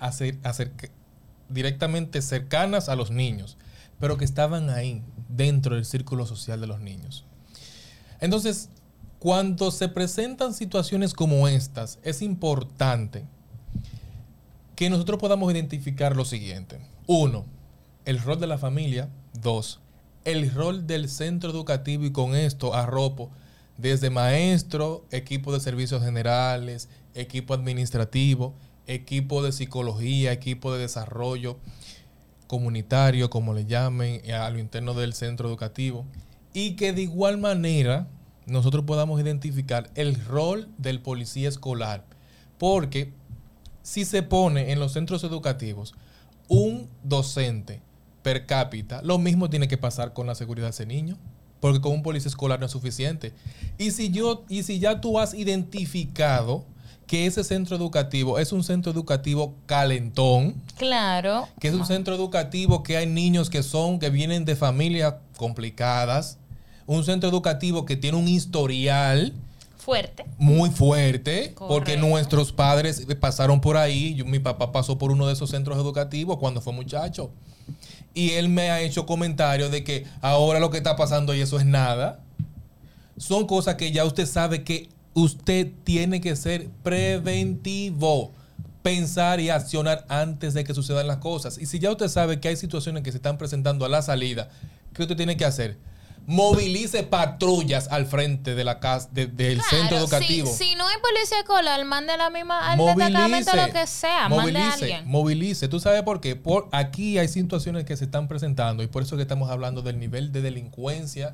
directamente 1.48 2.22
cercanas 2.24 2.90
a 2.90 2.96
los 2.96 3.12
niños, 3.12 3.56
pero 4.00 4.18
que 4.18 4.26
estaban 4.26 4.72
ahí, 4.72 5.04
dentro 5.28 5.76
del 5.76 5.86
círculo 5.86 6.26
social 6.26 6.60
de 6.60 6.66
los 6.66 6.80
niños. 6.80 7.24
Entonces, 8.20 8.70
cuando 9.20 9.70
se 9.70 9.90
presentan 9.90 10.56
situaciones 10.56 11.14
como 11.14 11.48
estas, 11.48 12.00
es 12.02 12.24
importante 12.24 13.26
que 14.76 14.90
nosotros 14.90 15.20
podamos 15.20 15.54
identificar 15.54 16.16
lo 16.16 16.26
siguiente. 16.26 16.80
Uno, 17.06 17.46
el 18.06 18.20
rol 18.20 18.40
de 18.40 18.48
la 18.48 18.58
familia. 18.58 19.08
Dos, 19.40 19.82
el 20.26 20.52
rol 20.52 20.88
del 20.88 21.10
centro 21.10 21.52
educativo 21.52 22.06
y 22.06 22.12
con 22.12 22.36
esto 22.36 22.74
arropo 22.74 23.30
desde 23.80 24.10
maestro, 24.10 25.06
equipo 25.10 25.54
de 25.54 25.60
servicios 25.60 26.04
generales, 26.04 26.90
equipo 27.14 27.54
administrativo, 27.54 28.54
equipo 28.88 29.42
de 29.42 29.52
psicología, 29.52 30.32
equipo 30.34 30.74
de 30.74 30.80
desarrollo 30.80 31.58
comunitario, 32.48 33.30
como 33.30 33.54
le 33.54 33.66
llamen, 33.66 34.22
eh, 34.26 34.34
a 34.34 34.50
lo 34.50 34.60
interno 34.60 34.94
del 34.94 35.14
centro 35.14 35.48
educativo, 35.48 36.06
y 36.54 36.76
que 36.76 36.94
de 36.94 37.04
igual 37.04 37.38
manera 37.38 38.08
nosotros 38.48 38.84
podamos 38.86 39.22
identificar 39.22 39.90
el 39.96 40.16
rol 40.26 40.68
del 40.78 41.00
policía 41.00 41.48
escolar, 41.48 42.04
porque 42.58 43.14
si 43.82 44.04
se 44.04 44.24
pone 44.24 44.72
en 44.72 44.80
los 44.80 44.94
centros 44.94 45.24
educativos 45.24 45.94
un 46.48 46.90
docente 47.04 47.82
per 48.24 48.46
cápita, 48.46 49.02
lo 49.04 49.20
mismo 49.20 49.50
tiene 49.50 49.68
que 49.68 49.78
pasar 49.78 50.14
con 50.14 50.28
la 50.28 50.36
seguridad 50.36 50.68
de 50.68 50.72
ese 50.72 50.86
niño, 50.86 51.18
porque 51.60 51.82
con 51.82 51.92
un 51.92 52.04
policía 52.04 52.30
escolar 52.30 52.60
no 52.60 52.66
es 52.66 52.72
suficiente. 52.72 53.34
Y 53.78 53.92
si 53.92 54.10
yo 54.10 54.44
y 54.50 54.64
si 54.64 54.80
ya 54.80 55.02
tú 55.02 55.20
has 55.20 55.34
identificado 55.34 56.64
que 57.10 57.26
ese 57.26 57.44
centro 57.44 57.76
educativo 57.76 58.38
es 58.38 58.52
un 58.52 58.64
centro 58.64 58.92
educativo 58.92 59.56
calentón. 59.66 60.54
Claro. 60.78 61.48
Que 61.60 61.70
es 61.70 61.74
un 61.74 61.84
centro 61.84 62.14
educativo 62.14 62.84
que 62.84 62.98
hay 62.98 63.08
niños 63.08 63.50
que 63.50 63.64
son, 63.64 63.98
que 63.98 64.12
vienen 64.12 64.46
de 64.46 64.56
familias 64.56 65.16
complicadas. 65.36 66.38
Un 66.86 67.04
centro 67.04 67.28
educativo 67.28 67.84
que 67.84 67.96
tiene 67.96 68.16
un 68.16 68.28
historial. 68.28 69.34
Fuerte. 69.80 70.24
Muy 70.38 70.70
fuerte. 70.70 71.56
Porque 71.58 71.98
nuestros 71.98 72.52
padres 72.52 73.08
pasaron 73.20 73.60
por 73.60 73.76
ahí. 73.76 74.14
Yo, 74.14 74.26
mi 74.26 74.38
papá 74.38 74.72
pasó 74.72 75.00
por 75.00 75.12
uno 75.12 75.26
de 75.26 75.34
esos 75.34 75.50
centros 75.50 75.80
educativos 75.80 76.38
cuando 76.38 76.62
fue 76.62 76.74
muchacho. 76.74 77.32
Y 78.14 78.32
él 78.32 78.50
me 78.50 78.72
ha 78.72 78.82
hecho 78.82 79.06
comentarios 79.06 79.72
de 79.72 79.84
que 79.84 80.06
ahora 80.22 80.60
lo 80.60 80.70
que 80.70 80.78
está 80.78 80.96
pasando 80.96 81.34
y 81.34 81.42
eso 81.42 81.60
es 81.60 81.66
nada. 81.66 82.20
Son 83.18 83.46
cosas 83.46 83.76
que 83.76 83.92
ya 83.92 84.06
usted 84.06 84.26
sabe 84.26 84.64
que 84.64 84.90
usted 85.14 85.72
tiene 85.84 86.22
que 86.22 86.36
ser 86.36 86.70
preventivo. 86.84 88.34
Pensar 88.82 89.40
y 89.40 89.50
accionar 89.50 90.06
antes 90.08 90.54
de 90.54 90.64
que 90.64 90.74
sucedan 90.74 91.06
las 91.06 91.18
cosas. 91.18 91.58
Y 91.58 91.66
si 91.66 91.80
ya 91.80 91.92
usted 91.92 92.08
sabe 92.08 92.40
que 92.40 92.48
hay 92.48 92.56
situaciones 92.56 93.04
que 93.04 93.12
se 93.12 93.18
están 93.18 93.38
presentando 93.38 93.86
a 93.86 93.90
la 93.90 94.02
salida, 94.02 94.50
¿qué 94.94 95.02
usted 95.02 95.18
tiene 95.18 95.36
que 95.36 95.46
hacer? 95.46 95.78
Movilice 96.30 97.02
patrullas 97.02 97.88
al 97.88 98.06
frente 98.06 98.54
de 98.54 98.64
la 98.64 98.80
casa 98.80 99.10
del 99.12 99.62
centro 99.64 99.98
educativo. 99.98 100.48
Si, 100.48 100.76
no 100.76 100.88
hay 100.88 100.98
policía 101.02 101.40
escolar, 101.40 101.84
mande 101.86 102.16
la 102.18 102.30
misma 102.30 102.72
al 102.72 102.78
movilice, 102.78 103.58
lo 103.58 103.74
que 103.74 103.88
sea, 103.88 104.30
movilice, 104.30 104.54
mande 104.54 104.60
a 104.60 104.74
alguien. 104.74 105.08
Movilice, 105.08 105.68
¿tú 105.68 105.80
sabes 105.80 106.04
por 106.04 106.22
qué? 106.22 106.36
Por 106.36 106.70
aquí 106.72 107.18
hay 107.18 107.28
situaciones 107.28 107.84
que 107.84 107.98
se 107.98 108.06
están 108.06 108.28
presentando 108.28 108.84
y 108.84 108.88
por 108.88 109.02
eso 109.02 109.16
que 109.16 109.24
estamos 109.24 109.50
hablando 109.50 109.82
del 109.82 109.98
nivel 109.98 110.32
de 110.32 110.44
delincuencia, 110.44 111.34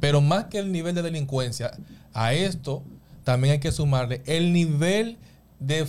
pero 0.00 0.20
más 0.20 0.46
que 0.46 0.58
el 0.58 0.72
nivel 0.72 0.96
de 0.96 1.02
delincuencia, 1.02 1.70
a 2.12 2.32
esto 2.32 2.82
también 3.22 3.52
hay 3.52 3.60
que 3.60 3.70
sumarle 3.70 4.20
el 4.26 4.52
nivel 4.52 5.16
de 5.60 5.86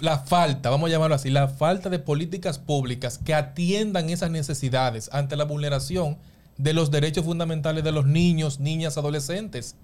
la 0.00 0.20
falta, 0.20 0.70
vamos 0.70 0.88
a 0.88 0.92
llamarlo 0.92 1.14
así, 1.14 1.28
la 1.28 1.48
falta 1.48 1.90
de 1.90 1.98
políticas 1.98 2.58
públicas 2.58 3.18
que 3.18 3.34
atiendan 3.34 4.08
esas 4.08 4.30
necesidades 4.30 5.10
ante 5.12 5.36
la 5.36 5.44
vulneración 5.44 6.16
de 6.58 6.72
los 6.72 6.90
derechos 6.90 7.24
fundamentales 7.24 7.84
de 7.84 7.92
los 7.92 8.06
niños, 8.06 8.60
niñas, 8.60 8.96
adolescentes. 8.96 9.76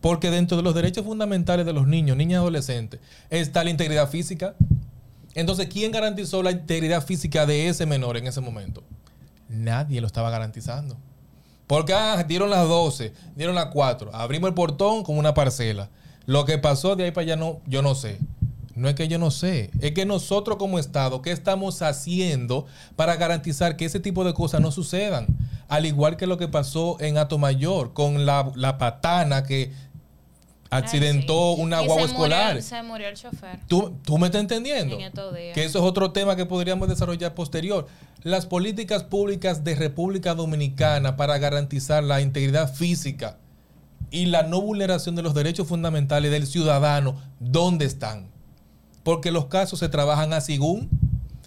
Porque 0.00 0.30
dentro 0.30 0.56
de 0.56 0.62
los 0.62 0.74
derechos 0.74 1.04
fundamentales 1.04 1.66
de 1.66 1.72
los 1.72 1.86
niños, 1.86 2.16
niñas, 2.16 2.40
adolescentes, 2.40 3.00
está 3.30 3.64
la 3.64 3.70
integridad 3.70 4.08
física. 4.08 4.54
Entonces, 5.34 5.68
¿quién 5.68 5.90
garantizó 5.90 6.42
la 6.42 6.52
integridad 6.52 7.04
física 7.04 7.46
de 7.46 7.68
ese 7.68 7.84
menor 7.86 8.16
en 8.16 8.26
ese 8.26 8.40
momento? 8.40 8.82
Nadie 9.48 10.00
lo 10.00 10.06
estaba 10.06 10.30
garantizando. 10.30 10.96
Porque 11.66 11.92
ah, 11.92 12.24
dieron 12.26 12.50
las 12.50 12.66
12, 12.66 13.12
dieron 13.36 13.54
las 13.54 13.66
4, 13.66 14.14
abrimos 14.14 14.48
el 14.48 14.54
portón 14.54 15.02
con 15.02 15.18
una 15.18 15.34
parcela. 15.34 15.90
Lo 16.24 16.44
que 16.44 16.58
pasó 16.58 16.96
de 16.96 17.04
ahí 17.04 17.10
para 17.10 17.22
allá 17.24 17.36
no, 17.36 17.60
yo 17.66 17.82
no 17.82 17.94
sé. 17.94 18.18
No 18.78 18.88
es 18.88 18.94
que 18.94 19.08
yo 19.08 19.18
no 19.18 19.30
sé, 19.32 19.70
es 19.80 19.92
que 19.92 20.06
nosotros 20.06 20.56
como 20.56 20.78
Estado, 20.78 21.20
¿qué 21.20 21.32
estamos 21.32 21.82
haciendo 21.82 22.66
para 22.94 23.16
garantizar 23.16 23.76
que 23.76 23.84
ese 23.84 23.98
tipo 23.98 24.24
de 24.24 24.34
cosas 24.34 24.60
no 24.60 24.70
sucedan? 24.70 25.26
Al 25.66 25.84
igual 25.84 26.16
que 26.16 26.28
lo 26.28 26.38
que 26.38 26.46
pasó 26.46 26.96
en 27.00 27.16
Mayor 27.38 27.92
con 27.92 28.24
la, 28.24 28.52
la 28.54 28.78
patana 28.78 29.42
que 29.42 29.72
accidentó 30.70 31.52
una 31.52 31.80
guagua 31.80 32.04
escolar. 32.04 32.62
se 32.62 32.82
murió 32.82 33.08
el 33.08 33.16
chofer. 33.16 33.58
¿Tú, 33.66 33.96
¿Tú, 34.04 34.16
me 34.18 34.26
estás 34.26 34.42
entendiendo? 34.42 34.96
Que 35.54 35.64
eso 35.64 35.78
es 35.78 35.84
otro 35.84 36.12
tema 36.12 36.36
que 36.36 36.46
podríamos 36.46 36.88
desarrollar 36.88 37.34
posterior. 37.34 37.86
Las 38.22 38.46
políticas 38.46 39.02
públicas 39.02 39.64
de 39.64 39.74
República 39.74 40.34
Dominicana 40.34 41.16
para 41.16 41.38
garantizar 41.38 42.04
la 42.04 42.20
integridad 42.20 42.72
física 42.72 43.38
y 44.10 44.26
la 44.26 44.44
no 44.44 44.60
vulneración 44.60 45.16
de 45.16 45.22
los 45.22 45.34
derechos 45.34 45.66
fundamentales 45.66 46.30
del 46.30 46.46
ciudadano, 46.46 47.20
¿dónde 47.40 47.84
están? 47.84 48.37
Porque 49.08 49.30
los 49.30 49.46
casos 49.46 49.78
se 49.78 49.88
trabajan 49.88 50.34
a 50.34 50.42
según 50.42 50.90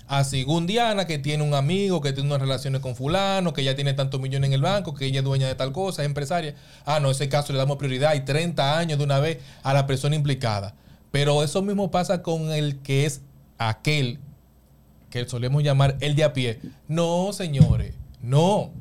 a 0.08 0.24
según 0.24 0.66
Diana, 0.66 1.06
que 1.06 1.20
tiene 1.20 1.44
un 1.44 1.54
amigo, 1.54 2.02
que 2.02 2.12
tiene 2.12 2.28
unas 2.28 2.42
relaciones 2.42 2.82
con 2.82 2.96
fulano, 2.96 3.54
que 3.54 3.64
ya 3.64 3.76
tiene 3.76 3.94
tantos 3.94 4.20
millones 4.20 4.48
en 4.48 4.54
el 4.56 4.64
banco, 4.64 4.96
que 4.96 5.06
ella 5.06 5.20
es 5.20 5.24
dueña 5.24 5.48
de 5.48 5.54
tal 5.54 5.72
cosa, 5.72 6.02
es 6.02 6.08
empresaria. 6.08 6.56
Ah, 6.86 7.00
no, 7.00 7.12
ese 7.12 7.30
caso 7.30 7.54
le 7.54 7.60
damos 7.60 7.78
prioridad 7.78 8.16
y 8.16 8.22
30 8.22 8.80
años 8.80 8.98
de 8.98 9.04
una 9.04 9.20
vez 9.20 9.38
a 9.62 9.76
la 9.76 9.86
persona 9.86 10.16
implicada. 10.16 10.74
Pero 11.12 11.44
eso 11.44 11.62
mismo 11.62 11.92
pasa 11.92 12.24
con 12.24 12.52
el 12.52 12.80
que 12.80 13.06
es 13.06 13.22
aquel 13.60 14.18
que 15.12 15.30
solemos 15.30 15.62
llamar 15.62 15.98
el 16.00 16.16
de 16.16 16.24
a 16.24 16.34
pie. 16.34 16.60
No, 16.88 17.32
señores, 17.32 17.94
no. 18.24 18.72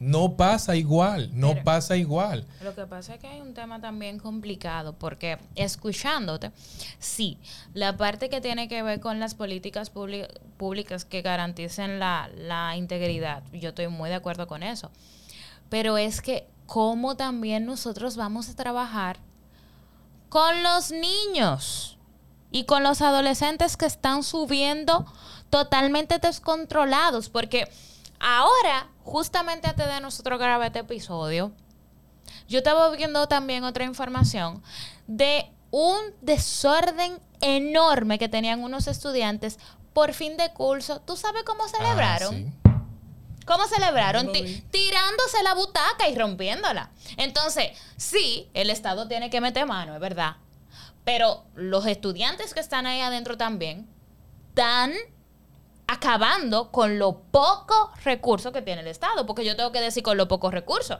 No 0.00 0.36
pasa 0.36 0.76
igual, 0.76 1.30
no 1.32 1.56
pasa 1.64 1.96
igual. 1.96 2.46
Lo 2.62 2.74
que 2.74 2.86
pasa 2.86 3.14
es 3.14 3.20
que 3.20 3.26
hay 3.26 3.40
un 3.40 3.52
tema 3.52 3.80
también 3.80 4.20
complicado, 4.20 4.92
porque 4.92 5.38
escuchándote, 5.56 6.52
sí, 7.00 7.36
la 7.74 7.96
parte 7.96 8.28
que 8.28 8.40
tiene 8.40 8.68
que 8.68 8.82
ver 8.82 9.00
con 9.00 9.18
las 9.18 9.34
políticas 9.34 9.90
públicas 9.90 11.04
que 11.04 11.22
garanticen 11.22 11.98
la, 11.98 12.30
la 12.36 12.76
integridad, 12.76 13.42
yo 13.52 13.70
estoy 13.70 13.88
muy 13.88 14.08
de 14.08 14.16
acuerdo 14.16 14.46
con 14.46 14.62
eso. 14.62 14.90
Pero 15.68 15.98
es 15.98 16.20
que 16.20 16.46
cómo 16.66 17.16
también 17.16 17.66
nosotros 17.66 18.16
vamos 18.16 18.48
a 18.48 18.54
trabajar 18.54 19.18
con 20.28 20.62
los 20.62 20.92
niños 20.92 21.98
y 22.50 22.64
con 22.64 22.82
los 22.82 23.02
adolescentes 23.02 23.76
que 23.76 23.86
están 23.86 24.22
subiendo 24.22 25.06
totalmente 25.50 26.18
descontrolados, 26.18 27.28
porque 27.28 27.68
Ahora, 28.20 28.88
justamente 29.04 29.68
antes 29.68 29.86
de 29.86 30.00
nosotros 30.00 30.38
grabar 30.38 30.66
este 30.66 30.80
episodio, 30.80 31.52
yo 32.48 32.58
estaba 32.58 32.90
viendo 32.90 33.26
también 33.28 33.64
otra 33.64 33.84
información 33.84 34.62
de 35.06 35.50
un 35.70 35.98
desorden 36.20 37.20
enorme 37.40 38.18
que 38.18 38.28
tenían 38.28 38.62
unos 38.62 38.86
estudiantes 38.86 39.58
por 39.92 40.14
fin 40.14 40.36
de 40.36 40.52
curso. 40.52 41.00
¿Tú 41.00 41.16
sabes 41.16 41.44
cómo 41.44 41.64
ah, 41.64 41.68
celebraron? 41.68 42.54
¿Cómo 43.46 43.66
celebraron? 43.66 44.30
Tirándose 44.70 45.42
la 45.42 45.54
butaca 45.54 46.08
y 46.08 46.14
rompiéndola. 46.14 46.90
Entonces, 47.16 47.70
sí, 47.96 48.50
el 48.52 48.68
Estado 48.70 49.08
tiene 49.08 49.30
que 49.30 49.40
meter 49.40 49.66
mano, 49.66 49.94
es 49.94 50.00
verdad. 50.00 50.36
Pero 51.04 51.44
los 51.54 51.86
estudiantes 51.86 52.52
que 52.52 52.60
están 52.60 52.86
ahí 52.86 53.00
adentro 53.00 53.38
también 53.38 53.88
están 54.50 54.92
acabando 55.88 56.70
con 56.70 56.98
los 56.98 57.14
pocos 57.30 58.04
recursos 58.04 58.52
que 58.52 58.62
tiene 58.62 58.82
el 58.82 58.86
Estado, 58.86 59.26
porque 59.26 59.44
yo 59.44 59.56
tengo 59.56 59.72
que 59.72 59.80
decir 59.80 60.02
con 60.02 60.18
los 60.18 60.28
pocos 60.28 60.52
recursos, 60.52 60.98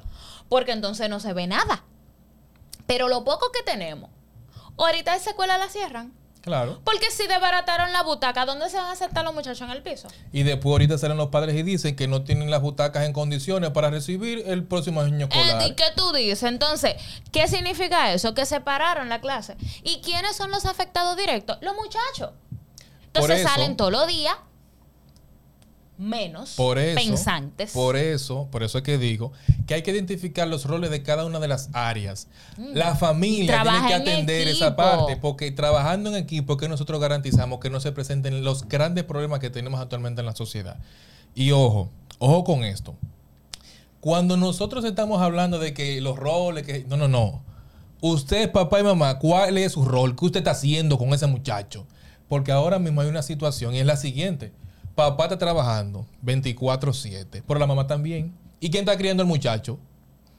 porque 0.48 0.72
entonces 0.72 1.08
no 1.10 1.20
se 1.20 1.34
ve 1.34 1.46
nada. 1.46 1.84
Pero 2.86 3.08
lo 3.08 3.22
poco 3.22 3.52
que 3.52 3.62
tenemos, 3.62 4.10
ahorita 4.78 5.14
esa 5.14 5.30
escuela 5.30 5.58
la 5.58 5.68
cierran. 5.68 6.14
Claro. 6.40 6.80
Porque 6.84 7.10
si 7.10 7.26
desbarataron 7.26 7.92
la 7.92 8.02
butaca, 8.02 8.46
¿dónde 8.46 8.70
se 8.70 8.78
van 8.78 8.90
a 8.90 8.96
sentar 8.96 9.22
los 9.22 9.34
muchachos 9.34 9.60
en 9.60 9.70
el 9.70 9.82
piso? 9.82 10.08
Y 10.32 10.44
después 10.44 10.72
ahorita 10.72 10.96
salen 10.96 11.18
los 11.18 11.28
padres 11.28 11.54
y 11.54 11.62
dicen 11.62 11.94
que 11.94 12.08
no 12.08 12.22
tienen 12.22 12.50
las 12.50 12.62
butacas 12.62 13.04
en 13.04 13.12
condiciones 13.12 13.70
para 13.72 13.90
recibir 13.90 14.44
el 14.46 14.64
próximo 14.64 15.02
año 15.02 15.26
escolar. 15.26 15.66
¿Y 15.66 15.74
qué 15.74 15.84
tú 15.94 16.12
dices? 16.12 16.44
Entonces, 16.44 16.94
¿qué 17.30 17.46
significa 17.48 18.14
eso? 18.14 18.32
Que 18.32 18.46
separaron 18.46 19.10
la 19.10 19.20
clase. 19.20 19.58
¿Y 19.82 20.00
quiénes 20.00 20.36
son 20.36 20.50
los 20.50 20.64
afectados 20.64 21.14
directos? 21.18 21.58
Los 21.60 21.74
muchachos. 21.74 22.30
Entonces 23.08 23.42
salen 23.42 23.76
todos 23.76 23.92
los 23.92 24.06
días 24.06 24.34
menos 25.98 26.56
pensantes. 26.94 27.72
Por 27.72 27.96
eso, 27.96 28.48
por 28.50 28.62
eso 28.62 28.78
es 28.78 28.84
que 28.84 28.96
digo 28.98 29.32
que 29.66 29.74
hay 29.74 29.82
que 29.82 29.90
identificar 29.90 30.46
los 30.46 30.64
roles 30.64 30.90
de 30.90 31.02
cada 31.02 31.24
una 31.26 31.40
de 31.40 31.48
las 31.48 31.70
áreas. 31.72 32.28
Mm. 32.56 32.74
La 32.74 32.94
familia 32.94 33.62
tiene 33.62 33.88
que 33.88 33.94
atender 33.94 34.48
esa 34.48 34.76
parte, 34.76 35.16
porque 35.16 35.50
trabajando 35.50 36.10
en 36.10 36.16
equipo 36.16 36.56
que 36.56 36.68
nosotros 36.68 37.00
garantizamos 37.00 37.58
que 37.58 37.68
no 37.68 37.80
se 37.80 37.92
presenten 37.92 38.44
los 38.44 38.68
grandes 38.68 39.04
problemas 39.04 39.40
que 39.40 39.50
tenemos 39.50 39.80
actualmente 39.80 40.20
en 40.20 40.26
la 40.26 40.36
sociedad. 40.36 40.78
Y 41.34 41.50
ojo, 41.50 41.90
ojo 42.18 42.44
con 42.44 42.64
esto. 42.64 42.94
Cuando 44.00 44.36
nosotros 44.36 44.84
estamos 44.84 45.20
hablando 45.20 45.58
de 45.58 45.74
que 45.74 46.00
los 46.00 46.16
roles, 46.16 46.64
que 46.64 46.84
no, 46.88 46.96
no, 46.96 47.08
no. 47.08 47.42
Usted, 48.00 48.52
papá 48.52 48.78
y 48.78 48.84
mamá, 48.84 49.18
¿cuál 49.18 49.58
es 49.58 49.72
su 49.72 49.84
rol? 49.84 50.14
¿Qué 50.14 50.24
usted 50.24 50.38
está 50.38 50.52
haciendo 50.52 50.96
con 50.96 51.12
ese 51.12 51.26
muchacho? 51.26 51.84
Porque 52.28 52.52
ahora 52.52 52.78
mismo 52.78 53.00
hay 53.00 53.08
una 53.08 53.22
situación 53.22 53.74
y 53.74 53.80
es 53.80 53.86
la 53.86 53.96
siguiente 53.96 54.52
papá 54.98 55.24
está 55.26 55.38
trabajando 55.38 56.06
24/7, 56.24 57.44
pero 57.46 57.60
la 57.60 57.68
mamá 57.68 57.86
también. 57.86 58.34
¿Y 58.58 58.68
quién 58.68 58.82
está 58.82 58.98
criando 58.98 59.22
al 59.22 59.28
muchacho? 59.28 59.78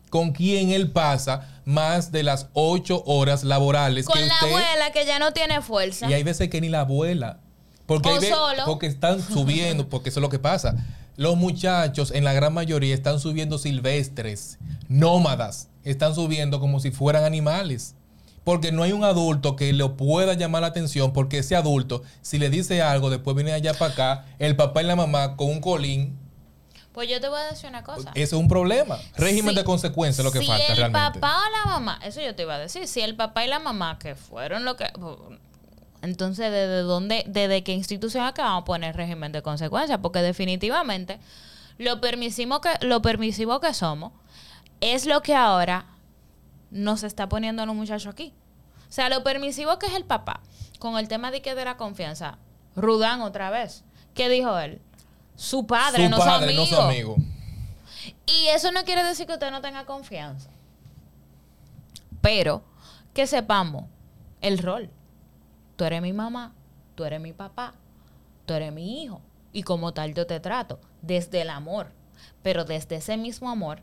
Con 0.10 0.34
quién 0.34 0.72
él 0.72 0.92
pasa 0.92 1.62
más 1.64 2.12
de 2.12 2.24
las 2.24 2.50
ocho 2.52 3.02
horas 3.06 3.46
laborales. 3.46 4.06
Con 4.06 4.20
la 4.20 4.38
abuela 4.38 4.92
que 4.92 5.06
ya 5.06 5.18
no 5.18 5.32
tiene 5.32 5.62
fuerza. 5.62 6.10
Y 6.10 6.14
hay 6.14 6.24
veces 6.24 6.50
que 6.50 6.60
ni 6.60 6.68
la 6.68 6.82
abuela. 6.82 7.40
Porque, 7.86 8.10
porque 8.66 8.88
están 8.88 9.22
subiendo, 9.22 9.88
porque 9.90 10.10
eso 10.10 10.20
es 10.20 10.22
lo 10.22 10.30
que 10.30 10.40
pasa. 10.40 10.76
Los 11.16 11.38
muchachos, 11.38 12.12
en 12.12 12.26
la 12.26 12.34
gran 12.34 12.54
mayoría, 12.54 12.94
están 12.94 13.22
subiendo 13.22 13.58
silvestres, 13.60 14.58
nómadas. 14.90 15.70
Están 15.86 16.14
subiendo 16.16 16.60
como 16.60 16.82
si 16.82 16.92
fueran 16.92 17.24
animales 17.24 17.96
porque 18.44 18.72
no 18.72 18.84
hay 18.84 18.92
un 18.92 19.04
adulto 19.04 19.56
que 19.56 19.72
le 19.74 19.88
pueda 19.90 20.34
llamar 20.34 20.62
la 20.62 20.68
atención, 20.68 21.14
porque 21.14 21.40
ese 21.40 21.56
adulto, 21.56 22.04
si 22.22 22.40
le 22.40 22.50
dice 22.50 22.82
algo, 22.82 23.10
después 23.10 23.36
viene 23.36 23.54
allá 23.54 23.74
para 23.74 23.94
acá, 23.94 24.26
el 24.40 24.56
papá 24.56 24.82
y 24.82 24.86
la 24.86 24.96
mamá 24.96 25.36
con 25.36 25.50
un 25.50 25.62
colín. 25.62 26.18
Pues 26.94 27.08
yo 27.10 27.22
te 27.22 27.30
voy 27.30 27.40
a 27.40 27.46
decir 27.46 27.70
una 27.70 27.84
cosa. 27.84 28.12
Eso 28.16 28.36
es 28.36 28.42
un 28.42 28.48
problema. 28.48 28.98
Régimen 29.16 29.56
de 29.56 29.64
consecuencias 29.64 30.20
es 30.20 30.26
lo 30.26 30.32
que 30.32 30.46
falta 30.46 30.74
realmente. 30.76 31.00
Si 31.00 31.16
el 31.16 31.22
papá 31.22 31.42
o 31.48 31.52
la 31.52 31.72
mamá, 31.72 32.00
eso 32.04 32.20
yo 32.22 32.36
te 32.36 32.44
iba 32.44 32.56
a 32.56 32.60
decir, 32.60 32.88
si 32.88 33.02
el 33.02 33.16
papá 33.16 33.46
y 33.46 33.48
la 33.48 33.60
mamá 33.60 34.00
que 34.00 34.16
fueron 34.16 34.66
lo 34.66 34.76
que... 34.76 34.92
Entonces, 36.02 36.52
¿desde 36.52 36.80
dónde, 36.82 37.26
desde 37.28 37.64
qué 37.64 37.74
institución 37.74 38.26
acá 38.26 38.44
vamos 38.44 38.62
a 38.62 38.66
poner 38.66 38.96
régimen 38.96 39.32
de 39.32 39.42
consecuencias? 39.42 40.00
Porque 40.02 40.20
definitivamente 40.20 41.20
lo 41.78 42.02
permisivo 42.02 42.62
que, 42.62 42.70
lo 42.82 43.02
permisivo 43.02 43.60
que 43.60 43.74
somos 43.74 44.12
es 44.82 45.06
lo 45.06 45.22
que 45.22 45.36
ahora 45.36 45.86
nos 46.72 47.04
está 47.04 47.30
poniendo 47.30 47.64
a 47.64 47.66
los 47.66 47.76
muchachos 47.76 48.12
aquí. 48.12 48.34
O 48.90 48.92
sea, 48.92 49.10
lo 49.10 49.24
permisivo 49.24 49.78
que 49.80 49.88
es 49.88 49.94
el 49.94 50.06
papá, 50.06 50.42
con 50.80 50.98
el 50.98 51.08
tema 51.08 51.32
de 51.32 51.42
que 51.42 51.56
de 51.56 51.66
la 51.66 51.78
confianza. 51.78 52.38
Rudán 52.76 53.22
otra 53.22 53.50
vez. 53.50 53.84
¿Qué 54.14 54.30
dijo 54.30 54.58
él? 54.58 54.82
Su 55.36 55.66
padre, 55.66 56.10
no, 56.10 56.18
su 56.18 56.24
amigo. 56.24 56.62
no 56.62 56.66
su 56.66 56.76
amigo. 56.76 57.16
Y 58.26 58.48
eso 58.48 58.72
no 58.72 58.84
quiere 58.84 59.04
decir 59.04 59.26
que 59.26 59.34
usted 59.34 59.52
no 59.52 59.62
tenga 59.62 59.86
confianza. 59.86 60.50
Pero 62.22 62.64
que 63.14 63.28
sepamos 63.28 63.86
el 64.42 64.58
rol. 64.58 64.90
Tú 65.76 65.86
eres 65.86 66.02
mi 66.02 66.14
mamá, 66.14 66.54
tú 66.96 67.06
eres 67.06 67.22
mi 67.22 67.32
papá, 67.32 67.74
tú 68.46 68.54
eres 68.54 68.74
mi 68.74 69.04
hijo. 69.04 69.22
Y 69.54 69.64
como 69.64 69.94
tal 69.94 70.14
yo 70.14 70.28
te 70.28 70.40
trato, 70.40 70.80
desde 71.02 71.42
el 71.42 71.50
amor. 71.50 71.92
Pero 72.44 72.66
desde 72.66 72.98
ese 72.98 73.18
mismo 73.18 73.50
amor 73.50 73.82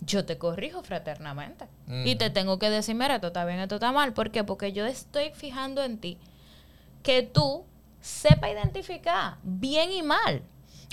yo 0.00 0.24
te 0.24 0.38
corrijo 0.38 0.82
fraternamente. 0.82 1.68
Y 2.04 2.16
te 2.16 2.30
tengo 2.30 2.58
que 2.58 2.70
decir, 2.70 2.94
mira, 2.94 3.16
esto 3.16 3.28
está 3.28 3.44
bien, 3.44 3.60
esto 3.60 3.76
está 3.76 3.92
mal. 3.92 4.12
¿Por 4.12 4.30
qué? 4.30 4.44
Porque 4.44 4.72
yo 4.72 4.86
estoy 4.86 5.30
fijando 5.30 5.82
en 5.82 5.98
ti 5.98 6.18
que 7.02 7.22
tú 7.22 7.64
sepa 8.00 8.50
identificar 8.50 9.36
bien 9.42 9.92
y 9.92 10.02
mal. 10.02 10.42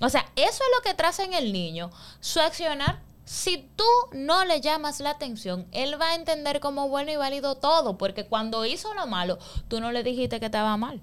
O 0.01 0.09
sea, 0.09 0.25
eso 0.35 0.63
es 0.63 0.69
lo 0.75 0.81
que 0.83 0.93
traza 0.93 1.23
en 1.23 1.33
el 1.33 1.53
niño. 1.53 1.91
Su 2.19 2.39
accionar, 2.39 3.01
si 3.25 3.69
tú 3.75 3.83
no 4.13 4.45
le 4.45 4.61
llamas 4.61 4.99
la 4.99 5.11
atención, 5.11 5.67
él 5.71 5.99
va 5.99 6.11
a 6.11 6.15
entender 6.15 6.59
como 6.59 6.89
bueno 6.89 7.11
y 7.11 7.15
válido 7.15 7.55
todo. 7.55 7.97
Porque 7.97 8.25
cuando 8.25 8.65
hizo 8.65 8.93
lo 8.93 9.07
malo, 9.07 9.37
tú 9.67 9.79
no 9.79 9.91
le 9.91 10.03
dijiste 10.03 10.39
que 10.39 10.47
estaba 10.47 10.77
mal. 10.77 11.01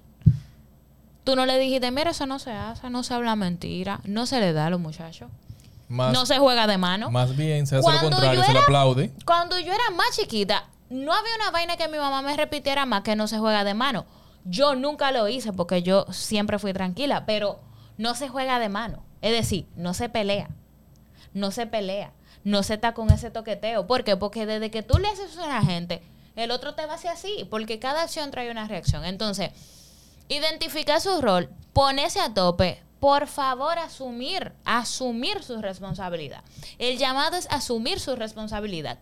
Tú 1.23 1.35
no 1.35 1.45
le 1.45 1.59
dijiste, 1.59 1.91
mira, 1.91 2.11
eso 2.11 2.25
no 2.25 2.39
se 2.39 2.51
hace, 2.51 2.89
no 2.89 3.03
se 3.03 3.13
habla 3.13 3.35
mentira, 3.35 4.01
no 4.05 4.25
se 4.25 4.39
le 4.39 4.53
da 4.53 4.65
a 4.65 4.69
los 4.71 4.79
muchachos 4.79 5.29
no 5.91 6.25
se 6.25 6.39
juega 6.39 6.67
de 6.67 6.77
mano. 6.77 7.11
Más 7.11 7.35
bien, 7.35 7.67
se 7.67 7.77
hace 7.77 7.91
lo 7.91 7.99
contrario, 7.99 8.43
se 8.43 8.53
le 8.53 8.59
aplaude. 8.59 9.13
Cuando 9.25 9.59
yo 9.59 9.73
era 9.73 9.89
más 9.95 10.15
chiquita, 10.15 10.69
no 10.89 11.13
había 11.13 11.35
una 11.35 11.51
vaina 11.51 11.77
que 11.77 11.87
mi 11.87 11.97
mamá 11.97 12.21
me 12.21 12.35
repitiera 12.35 12.85
más 12.85 13.01
que 13.01 13.15
no 13.15 13.27
se 13.27 13.37
juega 13.37 13.63
de 13.63 13.73
mano. 13.73 14.05
Yo 14.43 14.75
nunca 14.75 15.11
lo 15.11 15.27
hice 15.27 15.53
porque 15.53 15.83
yo 15.83 16.05
siempre 16.11 16.59
fui 16.59 16.73
tranquila, 16.73 17.25
pero 17.25 17.61
no 17.97 18.15
se 18.15 18.27
juega 18.27 18.59
de 18.59 18.69
mano. 18.69 19.03
Es 19.21 19.31
decir, 19.31 19.67
no 19.75 19.93
se 19.93 20.09
pelea. 20.09 20.49
No 21.33 21.51
se 21.51 21.67
pelea. 21.67 22.13
No 22.43 22.63
se 22.63 22.73
está 22.73 22.93
con 22.93 23.11
ese 23.11 23.29
toqueteo. 23.29 23.85
¿Por 23.85 24.03
qué? 24.03 24.17
Porque 24.17 24.45
desde 24.45 24.71
que 24.71 24.81
tú 24.81 24.97
le 24.97 25.07
haces 25.07 25.37
a 25.37 25.47
la 25.47 25.61
gente, 25.61 26.01
el 26.35 26.49
otro 26.51 26.73
te 26.73 26.85
va 26.85 26.93
a 26.93 26.95
hacer 26.95 27.11
así. 27.11 27.47
Porque 27.49 27.79
cada 27.79 28.03
acción 28.03 28.31
trae 28.31 28.49
una 28.49 28.67
reacción. 28.67 29.05
Entonces, 29.05 29.51
identificar 30.27 30.99
su 30.99 31.21
rol, 31.21 31.49
ponerse 31.73 32.19
a 32.19 32.33
tope, 32.33 32.81
por 33.01 33.25
favor 33.25 33.79
asumir, 33.79 34.53
asumir 34.63 35.41
su 35.43 35.59
responsabilidad. 35.59 36.43
El 36.77 36.99
llamado 36.99 37.35
es 37.35 37.47
asumir 37.49 37.99
su 37.99 38.15
responsabilidad. 38.15 38.99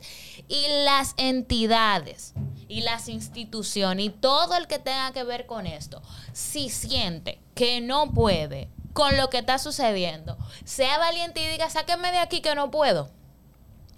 Y 0.48 0.66
las 0.86 1.16
entidades 1.18 2.34
y 2.70 2.80
las 2.80 3.10
instituciones 3.10 4.06
y 4.06 4.10
todo 4.10 4.56
el 4.56 4.68
que 4.68 4.80
tenga 4.80 5.12
que 5.12 5.26
ver 5.26 5.46
con 5.46 5.68
esto, 5.68 6.02
si 6.32 6.70
siente 6.70 7.42
que 7.56 7.82
no 7.82 8.14
puede 8.14 8.70
con 8.94 9.18
lo 9.18 9.30
que 9.30 9.40
está 9.40 9.60
sucediendo, 9.60 10.38
sea 10.64 10.98
valiente 10.98 11.44
y 11.44 11.50
diga, 11.50 11.70
sáquenme 11.70 12.14
de 12.14 12.20
aquí 12.20 12.40
que 12.40 12.56
no 12.56 12.72
puedo. 12.72 13.10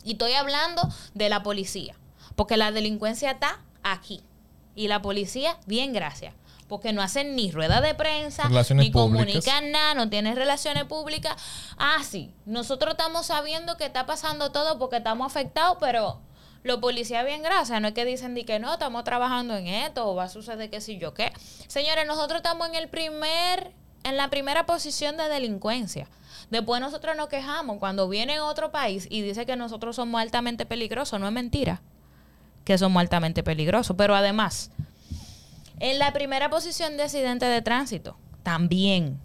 Y 0.04 0.14
estoy 0.14 0.34
hablando 0.34 0.82
de 1.14 1.30
la 1.30 1.44
policía, 1.44 1.96
porque 2.36 2.58
la 2.58 2.72
delincuencia 2.72 3.30
está 3.30 3.62
aquí. 3.84 4.24
Y 4.74 4.88
la 4.88 5.04
policía, 5.04 5.60
bien, 5.68 5.94
gracias 5.94 6.34
porque 6.72 6.94
no 6.94 7.02
hacen 7.02 7.36
ni 7.36 7.52
rueda 7.52 7.82
de 7.82 7.94
prensa, 7.96 8.50
ni 8.74 8.92
comunican 8.92 9.74
nada, 9.74 9.94
no 9.94 10.10
tienen 10.10 10.38
relaciones 10.38 10.86
públicas. 10.86 11.36
Ah, 11.78 11.98
sí, 12.02 12.34
nosotros 12.46 12.94
estamos 12.94 13.26
sabiendo 13.26 13.76
que 13.76 13.84
está 13.84 14.06
pasando 14.06 14.54
todo 14.54 14.80
porque 14.80 14.96
estamos 14.96 15.28
afectados, 15.28 15.76
pero 15.82 16.22
los 16.64 16.78
policías 16.78 17.26
bien 17.26 17.44
gracias, 17.44 17.82
no 17.82 17.90
es 17.90 17.94
que 17.94 18.06
dicen 18.06 18.36
que 18.46 18.58
no, 18.60 18.72
estamos 18.72 19.04
trabajando 19.04 19.58
en 19.58 19.68
esto 19.68 20.10
o 20.10 20.16
va 20.16 20.24
a 20.24 20.30
suceder 20.30 20.70
que 20.70 20.80
si 20.80 20.98
yo 20.98 21.14
qué. 21.14 21.34
Señores, 21.68 22.08
nosotros 22.08 22.38
estamos 22.38 22.70
en 22.70 22.76
el 22.76 22.88
primer 22.88 23.74
en 24.06 24.16
la 24.16 24.30
primera 24.30 24.66
posición 24.66 25.18
de 25.18 25.28
delincuencia. 25.28 26.08
Después 26.52 26.80
nosotros 26.80 27.18
nos 27.18 27.28
quejamos 27.28 27.80
cuando 27.80 28.08
viene 28.08 28.40
otro 28.40 28.72
país 28.72 29.08
y 29.10 29.24
dice 29.24 29.46
que 29.46 29.58
nosotros 29.58 29.98
somos 29.98 30.22
altamente 30.22 30.66
peligrosos, 30.66 31.20
no 31.20 31.28
es 31.28 31.34
mentira 31.34 31.82
que 32.64 32.78
somos 32.78 33.02
altamente 33.02 33.44
peligrosos, 33.44 33.96
pero 33.98 34.16
además 34.16 34.72
en 35.82 35.98
la 35.98 36.14
primera 36.14 36.52
posición 36.52 36.96
de 36.96 37.04
accidente 37.04 37.48
de 37.48 37.64
tránsito, 37.64 38.16
también. 38.44 39.20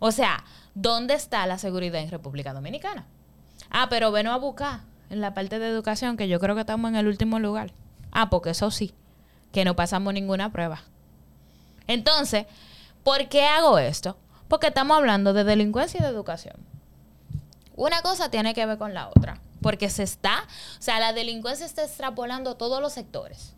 O 0.00 0.12
sea, 0.12 0.44
¿dónde 0.74 1.14
está 1.14 1.46
la 1.46 1.56
seguridad 1.56 2.02
en 2.02 2.10
República 2.10 2.52
Dominicana? 2.52 3.06
Ah, 3.70 3.86
pero 3.88 4.12
ven 4.12 4.26
a 4.26 4.36
buscar 4.36 4.80
en 5.08 5.22
la 5.22 5.32
parte 5.32 5.58
de 5.58 5.66
educación, 5.66 6.18
que 6.18 6.28
yo 6.28 6.38
creo 6.40 6.54
que 6.54 6.60
estamos 6.60 6.90
en 6.90 6.96
el 6.96 7.08
último 7.08 7.38
lugar. 7.38 7.72
Ah, 8.12 8.28
porque 8.28 8.50
eso 8.50 8.70
sí, 8.70 8.92
que 9.50 9.64
no 9.64 9.76
pasamos 9.76 10.12
ninguna 10.12 10.52
prueba. 10.52 10.82
Entonces, 11.86 12.44
¿por 13.02 13.26
qué 13.30 13.46
hago 13.46 13.78
esto? 13.78 14.18
Porque 14.48 14.66
estamos 14.66 14.98
hablando 14.98 15.32
de 15.32 15.44
delincuencia 15.44 16.00
y 16.00 16.02
de 16.02 16.10
educación. 16.10 16.56
Una 17.76 18.02
cosa 18.02 18.30
tiene 18.30 18.52
que 18.52 18.66
ver 18.66 18.76
con 18.76 18.92
la 18.92 19.08
otra, 19.08 19.40
porque 19.62 19.88
se 19.88 20.02
está, 20.02 20.44
o 20.78 20.82
sea, 20.82 21.00
la 21.00 21.14
delincuencia 21.14 21.64
está 21.64 21.82
extrapolando 21.82 22.56
todos 22.56 22.82
los 22.82 22.92
sectores. 22.92 23.54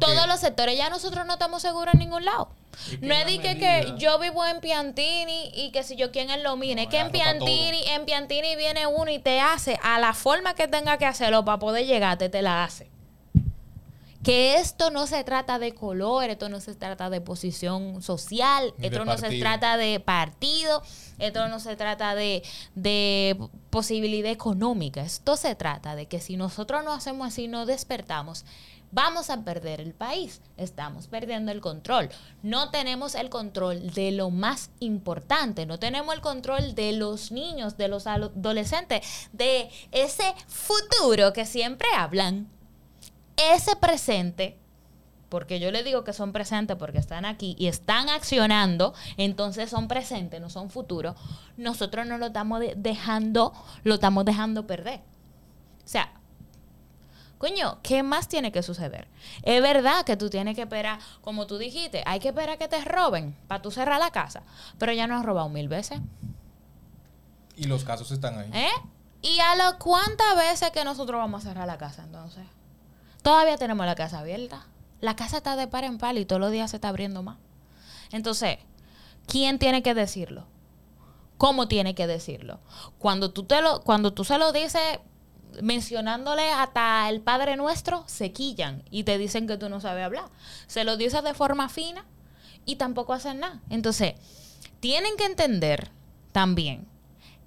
Todos 0.00 0.26
los 0.26 0.40
sectores. 0.40 0.76
Ya 0.76 0.90
nosotros 0.90 1.26
no 1.26 1.34
estamos 1.34 1.62
seguros 1.62 1.94
en 1.94 2.00
ningún 2.00 2.24
lado. 2.24 2.48
No 3.00 3.14
es 3.14 3.26
de 3.26 3.38
que, 3.40 3.94
yo 3.98 4.18
vivo 4.18 4.44
en 4.44 4.60
Piantini 4.60 5.50
y 5.54 5.70
que 5.72 5.82
si 5.82 5.96
yo 5.96 6.12
quién 6.12 6.30
es 6.30 6.42
lo 6.42 6.56
mire. 6.56 6.82
es 6.82 6.88
que 6.88 6.98
en 6.98 7.10
Piantini, 7.10 7.82
en 7.88 8.04
Piantini 8.04 8.54
viene 8.56 8.86
uno 8.86 9.10
y 9.10 9.18
te 9.18 9.40
hace 9.40 9.78
a 9.82 9.98
la 9.98 10.12
forma 10.12 10.54
que 10.54 10.68
tenga 10.68 10.98
que 10.98 11.06
hacerlo 11.06 11.44
para 11.44 11.58
poder 11.58 11.86
llegarte, 11.86 12.28
te 12.28 12.42
la 12.42 12.64
hace. 12.64 12.90
Que 14.22 14.56
esto 14.56 14.90
no 14.90 15.06
se 15.06 15.22
trata 15.22 15.60
de 15.60 15.72
color, 15.72 16.28
esto 16.28 16.48
no 16.48 16.60
se 16.60 16.74
trata 16.74 17.10
de 17.10 17.20
posición 17.20 18.02
social, 18.02 18.74
esto 18.82 19.04
no 19.04 19.16
se 19.16 19.38
trata 19.38 19.76
de 19.76 20.00
partido, 20.00 20.82
esto 21.20 21.48
no 21.48 21.60
se 21.60 21.76
trata 21.76 22.16
de, 22.16 22.42
de 22.74 23.38
posibilidad 23.70 24.30
económica. 24.30 25.00
Esto 25.02 25.36
se 25.36 25.54
trata 25.54 25.94
de 25.94 26.06
que 26.06 26.20
si 26.20 26.36
nosotros 26.36 26.82
no 26.84 26.92
hacemos 26.92 27.28
así, 27.28 27.46
no 27.46 27.66
despertamos 27.66 28.44
vamos 28.96 29.28
a 29.28 29.44
perder 29.44 29.82
el 29.82 29.92
país. 29.92 30.40
Estamos 30.56 31.06
perdiendo 31.06 31.52
el 31.52 31.60
control. 31.60 32.08
No 32.42 32.70
tenemos 32.70 33.14
el 33.14 33.28
control 33.28 33.92
de 33.92 34.10
lo 34.10 34.30
más 34.30 34.70
importante. 34.80 35.66
No 35.66 35.78
tenemos 35.78 36.14
el 36.14 36.22
control 36.22 36.74
de 36.74 36.94
los 36.94 37.30
niños, 37.30 37.76
de 37.76 37.88
los 37.88 38.06
adolescentes, 38.06 39.28
de 39.34 39.68
ese 39.92 40.34
futuro 40.48 41.34
que 41.34 41.44
siempre 41.44 41.86
hablan. 41.94 42.48
Ese 43.36 43.76
presente 43.76 44.58
porque 45.28 45.60
yo 45.60 45.70
le 45.72 45.82
digo 45.82 46.04
que 46.04 46.14
son 46.14 46.32
presentes 46.32 46.76
porque 46.76 46.98
están 46.98 47.24
aquí 47.26 47.56
y 47.58 47.66
están 47.66 48.08
accionando, 48.08 48.94
entonces 49.16 49.68
son 49.68 49.88
presentes, 49.88 50.40
no 50.40 50.48
son 50.48 50.70
futuros, 50.70 51.16
nosotros 51.56 52.06
no 52.06 52.16
lo 52.16 52.26
estamos 52.26 52.62
dejando, 52.76 53.52
lo 53.82 53.94
estamos 53.94 54.24
dejando 54.24 54.68
perder. 54.68 55.00
O 55.84 55.88
sea, 55.88 56.12
Coño, 57.38 57.80
¿qué 57.82 58.02
más 58.02 58.28
tiene 58.28 58.50
que 58.50 58.62
suceder? 58.62 59.08
Es 59.42 59.60
verdad 59.60 60.04
que 60.04 60.16
tú 60.16 60.30
tienes 60.30 60.56
que 60.56 60.62
esperar, 60.62 60.98
como 61.20 61.46
tú 61.46 61.58
dijiste, 61.58 62.02
hay 62.06 62.18
que 62.18 62.28
esperar 62.28 62.56
que 62.56 62.68
te 62.68 62.82
roben 62.84 63.36
para 63.46 63.60
tú 63.60 63.70
cerrar 63.70 64.00
la 64.00 64.10
casa. 64.10 64.42
Pero 64.78 64.92
ya 64.92 65.06
nos 65.06 65.20
has 65.20 65.26
robado 65.26 65.48
mil 65.48 65.68
veces. 65.68 66.00
Y 67.56 67.64
los 67.64 67.84
casos 67.84 68.10
están 68.10 68.38
ahí. 68.38 68.50
¿Eh? 68.54 68.70
¿Y 69.22 69.38
a 69.40 69.56
lo 69.56 69.78
cuántas 69.78 70.36
veces 70.36 70.70
que 70.70 70.84
nosotros 70.84 71.18
vamos 71.18 71.44
a 71.44 71.48
cerrar 71.48 71.66
la 71.66 71.78
casa 71.78 72.04
entonces? 72.04 72.44
Todavía 73.22 73.56
tenemos 73.58 73.84
la 73.84 73.94
casa 73.94 74.20
abierta. 74.20 74.66
La 75.00 75.16
casa 75.16 75.38
está 75.38 75.56
de 75.56 75.66
par 75.66 75.84
en 75.84 75.98
par 75.98 76.16
y 76.16 76.24
todos 76.24 76.40
los 76.40 76.50
días 76.50 76.70
se 76.70 76.76
está 76.76 76.88
abriendo 76.88 77.22
más. 77.22 77.36
Entonces, 78.12 78.58
¿quién 79.26 79.58
tiene 79.58 79.82
que 79.82 79.94
decirlo? 79.94 80.46
¿Cómo 81.36 81.68
tiene 81.68 81.94
que 81.94 82.06
decirlo? 82.06 82.60
Cuando 82.98 83.30
tú, 83.30 83.44
te 83.44 83.60
lo, 83.60 83.82
cuando 83.82 84.14
tú 84.14 84.24
se 84.24 84.38
lo 84.38 84.52
dices 84.52 85.00
mencionándole 85.62 86.50
hasta 86.50 87.08
el 87.08 87.20
Padre 87.20 87.56
Nuestro, 87.56 88.04
se 88.06 88.32
quillan 88.32 88.82
y 88.90 89.04
te 89.04 89.18
dicen 89.18 89.46
que 89.46 89.56
tú 89.56 89.68
no 89.68 89.80
sabes 89.80 90.04
hablar. 90.04 90.26
Se 90.66 90.84
lo 90.84 90.96
dices 90.96 91.22
de 91.22 91.34
forma 91.34 91.68
fina 91.68 92.04
y 92.64 92.76
tampoco 92.76 93.12
hacen 93.12 93.40
nada. 93.40 93.60
Entonces, 93.70 94.14
tienen 94.80 95.16
que 95.16 95.24
entender 95.24 95.90
también 96.32 96.86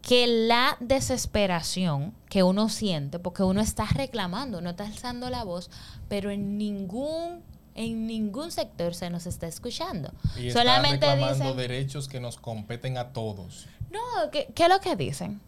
que 0.01 0.27
la 0.27 0.77
desesperación 0.79 2.13
que 2.29 2.43
uno 2.43 2.69
siente, 2.69 3.19
porque 3.19 3.43
uno 3.43 3.61
está 3.61 3.85
reclamando, 3.85 4.61
no 4.61 4.71
está 4.71 4.85
alzando 4.85 5.29
la 5.29 5.43
voz, 5.43 5.69
pero 6.07 6.31
en 6.31 6.57
ningún 6.57 7.43
en 7.75 8.07
ningún 8.07 8.51
sector 8.51 8.93
se 8.93 9.09
nos 9.09 9.25
está 9.25 9.47
escuchando. 9.47 10.11
Y 10.37 10.51
Solamente 10.51 11.05
reclamando 11.05 11.53
derechos 11.53 12.09
que 12.09 12.19
nos 12.19 12.37
competen 12.37 12.97
a 12.97 13.13
todos. 13.13 13.67
No, 13.89 14.31
¿qué, 14.31 14.49
¿qué 14.53 14.63
es 14.63 14.69
lo 14.69 14.81
que 14.81 14.97
dicen? 14.97 15.39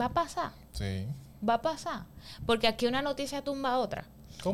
Va 0.00 0.04
a 0.06 0.12
pasar. 0.12 0.52
Sí 0.72 1.06
va 1.46 1.54
a 1.54 1.62
pasar. 1.62 2.04
Porque 2.46 2.66
aquí 2.66 2.86
una 2.86 3.02
noticia 3.02 3.42
tumba 3.42 3.72
a 3.72 3.78
otra. 3.78 4.06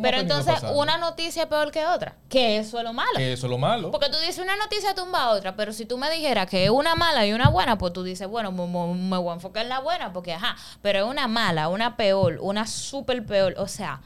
Pero 0.03 0.19
entonces 0.19 0.63
una 0.75 0.99
noticia 0.99 1.45
es 1.45 1.49
peor 1.49 1.71
que 1.71 1.87
otra. 1.87 2.17
Que 2.29 2.59
eso 2.59 2.79
es 2.79 2.85
lo 2.85 2.93
malo. 2.93 3.13
Que 3.17 3.33
eso 3.33 3.47
es 3.47 3.51
lo 3.51 3.59
malo. 3.59 3.91
Porque 3.91 4.09
tú 4.09 4.17
dices 4.19 4.39
una 4.39 4.57
noticia 4.57 4.95
tumba 4.95 5.25
a 5.25 5.31
otra, 5.31 5.55
pero 5.57 5.73
si 5.73 5.87
tú 5.87 5.97
me 5.99 6.11
dijeras 6.11 6.49
que 6.49 6.65
es 6.65 6.71
una 6.71 6.95
mala 6.95 7.27
y 7.27 7.33
una 7.33 7.49
buena, 7.49 7.79
pues 7.79 7.93
tú 7.93 8.03
dices, 8.03 8.27
bueno, 8.29 8.51
me, 8.53 9.19
voy 9.19 9.31
a 9.31 9.35
enfocar 9.35 9.63
en 9.63 9.69
la 9.69 9.81
buena, 9.81 10.13
porque 10.13 10.35
ajá, 10.35 10.57
pero 10.83 11.01
es 11.01 11.05
una 11.05 11.29
mala, 11.29 11.69
una 11.69 11.97
peor, 11.97 12.39
una 12.41 12.67
súper 12.67 13.25
peor. 13.25 13.55
O 13.59 13.69
sea, 13.69 14.01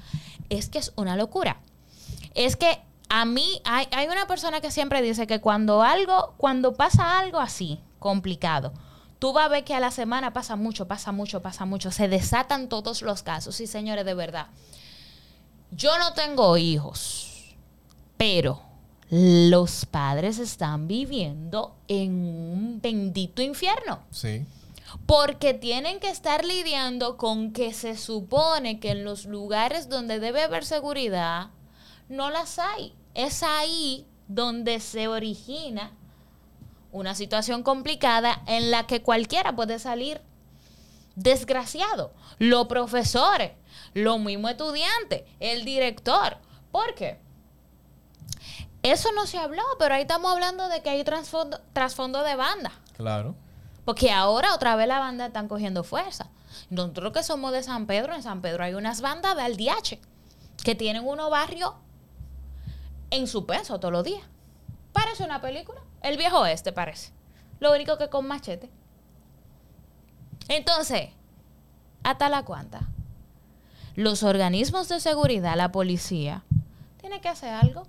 es 0.48 0.68
que 0.68 0.78
es 0.78 0.92
una 0.96 1.16
locura. 1.16 1.60
Es 2.34 2.56
que 2.56 2.82
a 3.08 3.24
mí 3.24 3.60
hay, 3.64 3.88
hay 3.90 4.06
una 4.08 4.26
persona 4.26 4.60
que 4.60 4.70
siempre 4.70 5.02
dice 5.02 5.26
que 5.26 5.40
cuando 5.40 5.82
algo, 5.82 6.34
cuando 6.36 6.74
pasa 6.74 7.18
algo 7.18 7.38
así, 7.38 7.80
complicado, 7.98 8.72
tú 9.20 9.32
vas 9.32 9.44
a 9.44 9.48
ver 9.48 9.64
que 9.64 9.74
a 9.74 9.80
la 9.80 9.92
semana 9.92 10.32
pasa 10.32 10.56
mucho, 10.56 10.88
pasa 10.88 11.12
mucho, 11.12 11.40
pasa 11.42 11.64
mucho. 11.66 11.92
Se 11.92 12.08
desatan 12.08 12.68
todos 12.68 13.02
los 13.02 13.22
casos. 13.22 13.54
Sí, 13.54 13.68
señores, 13.68 14.04
de 14.04 14.14
verdad. 14.14 14.48
Yo 15.70 15.96
no 15.98 16.14
tengo 16.14 16.56
hijos, 16.56 17.54
pero 18.16 18.62
los 19.10 19.86
padres 19.86 20.38
están 20.38 20.88
viviendo 20.88 21.76
en 21.86 22.12
un 22.12 22.80
bendito 22.82 23.42
infierno. 23.42 24.00
Sí. 24.10 24.44
Porque 25.06 25.54
tienen 25.54 26.00
que 26.00 26.08
estar 26.08 26.44
lidiando 26.44 27.16
con 27.16 27.52
que 27.52 27.72
se 27.72 27.96
supone 27.96 28.80
que 28.80 28.92
en 28.92 29.04
los 29.04 29.26
lugares 29.26 29.88
donde 29.88 30.18
debe 30.18 30.42
haber 30.42 30.64
seguridad, 30.64 31.50
no 32.08 32.30
las 32.30 32.58
hay. 32.58 32.94
Es 33.14 33.42
ahí 33.42 34.06
donde 34.26 34.80
se 34.80 35.08
origina 35.08 35.92
una 36.92 37.14
situación 37.14 37.62
complicada 37.62 38.42
en 38.46 38.70
la 38.70 38.86
que 38.86 39.02
cualquiera 39.02 39.54
puede 39.54 39.78
salir 39.78 40.20
desgraciado. 41.14 42.12
Los 42.38 42.66
profesores, 42.66 43.52
los 43.94 44.18
mismos 44.18 44.52
estudiantes, 44.52 45.22
el 45.38 45.64
director. 45.64 46.38
¿Por 46.70 46.94
qué? 46.94 47.20
Eso 48.82 49.10
no 49.12 49.26
se 49.26 49.38
habló, 49.38 49.62
pero 49.78 49.94
ahí 49.94 50.02
estamos 50.02 50.32
hablando 50.32 50.68
de 50.68 50.82
que 50.82 50.90
hay 50.90 51.04
trasfondo, 51.04 51.60
trasfondo 51.72 52.22
de 52.22 52.34
banda. 52.34 52.72
Claro. 52.96 53.34
Porque 53.84 54.10
ahora 54.10 54.54
otra 54.54 54.76
vez 54.76 54.88
la 54.88 54.98
banda 54.98 55.26
están 55.26 55.48
cogiendo 55.48 55.84
fuerza. 55.84 56.30
Nosotros 56.70 57.12
que 57.12 57.22
somos 57.22 57.52
de 57.52 57.62
San 57.62 57.86
Pedro, 57.86 58.14
en 58.14 58.22
San 58.22 58.40
Pedro 58.40 58.64
hay 58.64 58.74
unas 58.74 59.00
bandas 59.00 59.36
de 59.36 59.42
aldiache 59.42 60.00
que 60.64 60.74
tienen 60.74 61.06
unos 61.06 61.30
barrios 61.30 61.72
en 63.10 63.26
su 63.26 63.46
peso 63.46 63.78
todos 63.80 63.92
los 63.92 64.04
días. 64.04 64.22
Parece 64.92 65.24
una 65.24 65.40
película. 65.40 65.80
El 66.02 66.16
viejo 66.16 66.46
este 66.46 66.72
parece. 66.72 67.12
Lo 67.58 67.72
único 67.72 67.98
que 67.98 68.08
con 68.08 68.26
machete. 68.26 68.70
Entonces, 70.48 71.10
hasta 72.02 72.28
la 72.28 72.44
cuanta. 72.44 72.88
Los 73.94 74.22
organismos 74.22 74.88
de 74.88 75.00
seguridad, 75.00 75.56
la 75.56 75.72
policía, 75.72 76.44
tiene 77.00 77.20
que 77.20 77.28
hacer 77.28 77.52
algo. 77.52 77.82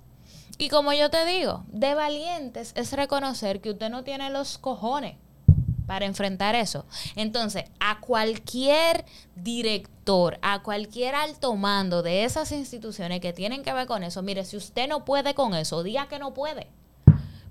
Y 0.57 0.69
como 0.69 0.93
yo 0.93 1.09
te 1.09 1.25
digo, 1.25 1.63
de 1.67 1.95
valientes 1.95 2.73
es 2.75 2.93
reconocer 2.93 3.61
que 3.61 3.71
usted 3.71 3.89
no 3.89 4.03
tiene 4.03 4.29
los 4.29 4.57
cojones 4.57 5.15
para 5.87 6.05
enfrentar 6.05 6.55
eso. 6.55 6.85
Entonces, 7.15 7.65
a 7.79 7.99
cualquier 7.99 9.05
director, 9.35 10.37
a 10.41 10.61
cualquier 10.61 11.15
alto 11.15 11.55
mando 11.55 12.01
de 12.03 12.23
esas 12.23 12.51
instituciones 12.51 13.21
que 13.21 13.33
tienen 13.33 13.63
que 13.63 13.73
ver 13.73 13.87
con 13.87 14.03
eso, 14.03 14.21
mire, 14.21 14.45
si 14.45 14.55
usted 14.55 14.87
no 14.87 15.03
puede 15.03 15.33
con 15.33 15.53
eso, 15.53 15.83
diga 15.83 16.07
que 16.07 16.19
no 16.19 16.33
puede. 16.33 16.67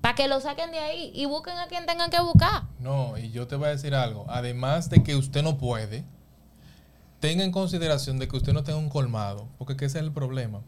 Para 0.01 0.15
que 0.15 0.29
lo 0.29 0.41
saquen 0.41 0.71
de 0.71 0.79
ahí 0.79 1.13
y 1.15 1.27
busquen 1.27 1.59
a 1.59 1.67
quien 1.67 1.87
tengan 1.87 2.11
que 2.11 2.21
buscar. 2.21 2.65
No, 2.79 3.19
y 3.19 3.31
yo 3.31 3.47
te 3.47 3.57
voy 3.57 3.69
a 3.69 3.71
decir 3.71 3.95
algo. 3.95 4.25
Además 4.29 4.89
de 4.89 5.03
que 5.03 5.15
usted 5.15 5.43
no 5.43 5.59
puede, 5.59 6.05
tenga 7.21 7.45
en 7.45 7.53
consideración 7.53 8.19
de 8.19 8.27
que 8.27 8.37
usted 8.37 8.53
no 8.53 8.65
tenga 8.65 8.79
un 8.79 8.89
colmado, 8.89 9.47
porque 9.59 9.75
ese 9.85 9.99
es 9.99 10.05
el 10.05 10.13
problema. 10.13 10.63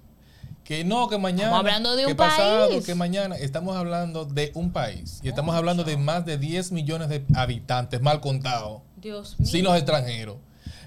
Que 0.65 0.85
no, 0.85 1.09
que 1.09 1.19
mañana. 1.19 1.45
Estamos 1.45 1.61
hablando 1.61 1.97
de 1.97 2.05
un 2.05 2.13
que 2.13 2.15
pasado, 2.15 2.83
que 2.83 2.95
mañana. 2.95 3.37
Estamos 3.37 3.77
hablando 3.77 4.25
de 4.27 4.53
un 4.55 4.71
país. 4.71 5.21
Y 5.23 5.29
estamos 5.29 5.57
hablando 5.57 5.83
de 5.83 5.97
más 5.97 6.25
de 6.25 6.39
10 6.39 6.71
millones 6.73 7.09
de 7.09 7.25
habitantes, 7.35 8.01
mal 8.01 8.21
contados. 8.21 8.83
Dios 8.97 9.39
mío. 9.41 9.49
Sin 9.49 9.65
los 9.65 9.77
extranjeros. 9.77 10.37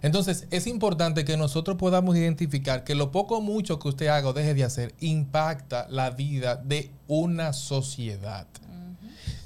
Entonces, 0.06 0.46
es 0.52 0.68
importante 0.68 1.26
que 1.26 1.36
nosotros 1.36 1.78
podamos 1.78 2.16
identificar 2.16 2.84
que 2.84 2.94
lo 2.94 3.10
poco 3.10 3.38
o 3.38 3.42
mucho 3.42 3.80
que 3.80 3.88
usted 3.88 4.06
haga 4.06 4.30
o 4.30 4.34
deje 4.34 4.54
de 4.54 4.64
hacer 4.64 4.94
impacta 5.00 5.88
la 5.90 6.12
vida 6.12 6.58
de 6.58 6.92
una 7.08 7.54
sociedad. 7.54 8.46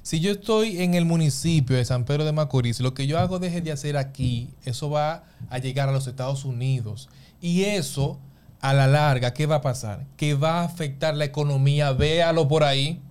Si 0.02 0.20
yo 0.20 0.32
estoy 0.32 0.82
en 0.82 0.96
el 0.96 1.06
municipio 1.06 1.78
de 1.78 1.86
San 1.86 2.04
Pedro 2.04 2.26
de 2.26 2.34
Macorís, 2.34 2.82
lo 2.82 2.94
que 2.94 3.08
yo 3.08 3.18
hago 3.20 3.40
deje 3.40 3.62
de 3.62 3.72
hacer 3.72 3.96
aquí, 3.96 4.50
eso 4.66 4.90
va 4.90 5.24
a 5.50 5.60
llegar 5.60 5.88
a 5.88 5.94
los 5.94 6.08
Estados 6.08 6.44
Unidos. 6.44 7.08
Y 7.40 7.62
eso 7.62 8.20
a 8.60 8.74
la 8.74 8.88
larga, 8.88 9.34
¿qué 9.34 9.46
va 9.46 9.56
a 9.56 9.62
pasar? 9.62 10.08
Que 10.18 10.34
va 10.34 10.60
a 10.60 10.66
afectar 10.66 11.16
la 11.16 11.24
economía, 11.24 11.94
véalo 11.94 12.50
por 12.50 12.66
ahí. 12.66 13.02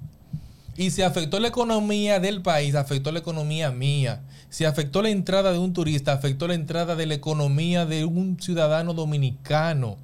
Y 0.79 0.93
si 0.93 1.03
afectó 1.03 1.41
la 1.41 1.49
economía 1.49 2.21
del 2.21 2.41
país, 2.41 2.77
afectó 2.77 3.11
la 3.11 3.19
economía 3.19 3.73
mía. 3.73 4.23
Si 4.49 4.65
afectó 4.65 5.03
la 5.03 5.11
entrada 5.11 5.53
de 5.53 5.59
un 5.59 5.73
turista, 5.73 6.13
afectó 6.13 6.47
la 6.47 6.55
entrada 6.55 6.95
de 6.95 7.05
la 7.05 7.15
economía 7.15 7.85
de 7.85 8.05
un 8.05 8.41
ciudadano 8.41 8.95
dominicano. 8.95 9.97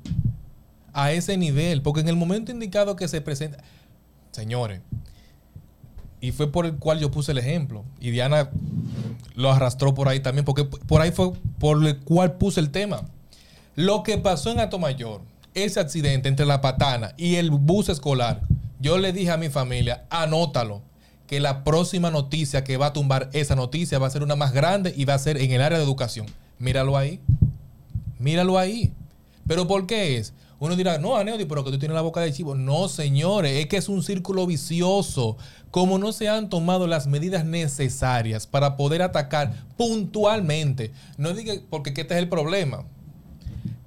A 0.93 1.13
ese 1.13 1.37
nivel. 1.37 1.81
Porque 1.81 2.01
en 2.01 2.09
el 2.09 2.17
momento 2.17 2.51
indicado 2.51 2.97
que 2.97 3.07
se 3.07 3.21
presenta... 3.21 3.59
Señores, 4.33 4.81
y 6.21 6.33
fue 6.33 6.51
por 6.51 6.67
el 6.67 6.75
cual 6.75 6.99
yo 6.99 7.13
puse 7.13 7.31
el 7.31 7.39
ejemplo. 7.39 7.85
Y 8.01 8.11
Diana 8.11 8.51
lo 9.37 9.53
arrastró 9.53 9.95
por 9.95 10.09
ahí 10.09 10.19
también, 10.19 10.45
porque 10.45 10.65
por 10.65 11.01
ahí 11.01 11.13
fue 11.13 11.35
por 11.61 11.87
el 11.87 12.01
cual 12.01 12.33
puse 12.33 12.59
el 12.59 12.71
tema. 12.71 13.05
Lo 13.77 14.03
que 14.03 14.19
pasó 14.19 14.51
en 14.51 14.59
Atomayor 14.59 15.21
ese 15.55 15.79
accidente 15.79 16.29
entre 16.29 16.47
la 16.47 16.61
patana 16.61 17.15
y 17.17 17.37
el 17.37 17.53
bus 17.53 17.89
escolar, 17.89 18.41
yo 18.85 18.99
le 18.99 19.15
dije 19.15 19.31
a 19.31 19.39
mi 19.39 19.49
familia, 19.49 20.05
anótalo, 20.11 20.83
que 21.27 21.41
la 21.41 21.65
próxima 21.65 22.11
noticia 22.11 22.65
que 22.65 22.77
va 22.77 22.89
a 22.89 22.93
tumbar 22.93 23.31
esa 23.33 23.57
noticia 23.57 23.99
va 23.99 24.09
a 24.09 24.11
ser 24.11 24.23
una 24.23 24.37
más 24.37 24.53
grande 24.53 24.93
y 24.95 25.07
va 25.07 25.15
a 25.15 25.19
ser 25.19 25.39
en 25.39 25.53
el 25.53 25.63
área 25.63 25.79
de 25.79 25.85
educación. 25.85 26.27
Míralo 26.59 26.95
ahí. 26.99 27.19
Míralo 28.19 28.59
ahí. 28.59 28.93
¿Pero 29.49 29.67
por 29.67 29.87
qué 29.87 30.19
es? 30.19 30.35
Uno 30.59 30.77
dirá, 30.77 30.99
no, 30.99 31.17
Aneudi, 31.17 31.47
pero 31.47 31.65
que 31.65 31.71
tú 31.71 31.79
tienes 31.79 31.95
la 31.95 32.03
boca 32.03 32.21
de 32.21 32.31
chivo. 32.31 32.55
No, 32.55 32.89
señores, 32.89 33.53
es 33.53 33.69
que 33.69 33.79
es 33.79 33.89
un 33.89 34.03
círculo 34.03 34.47
vicioso. 34.47 35.39
Como 35.71 35.97
no 35.99 36.13
se 36.13 36.29
han 36.29 36.51
tomado 36.51 36.87
las 36.87 37.07
medidas 37.07 37.47
necesarias 37.47 38.47
para 38.47 38.77
poder 38.77 39.01
atacar 39.01 39.55
puntualmente. 39.79 40.93
No 41.17 41.33
diga, 41.33 41.55
porque 41.71 41.89
este 41.89 42.03
es 42.03 42.21
el 42.21 42.29
problema. 42.29 42.85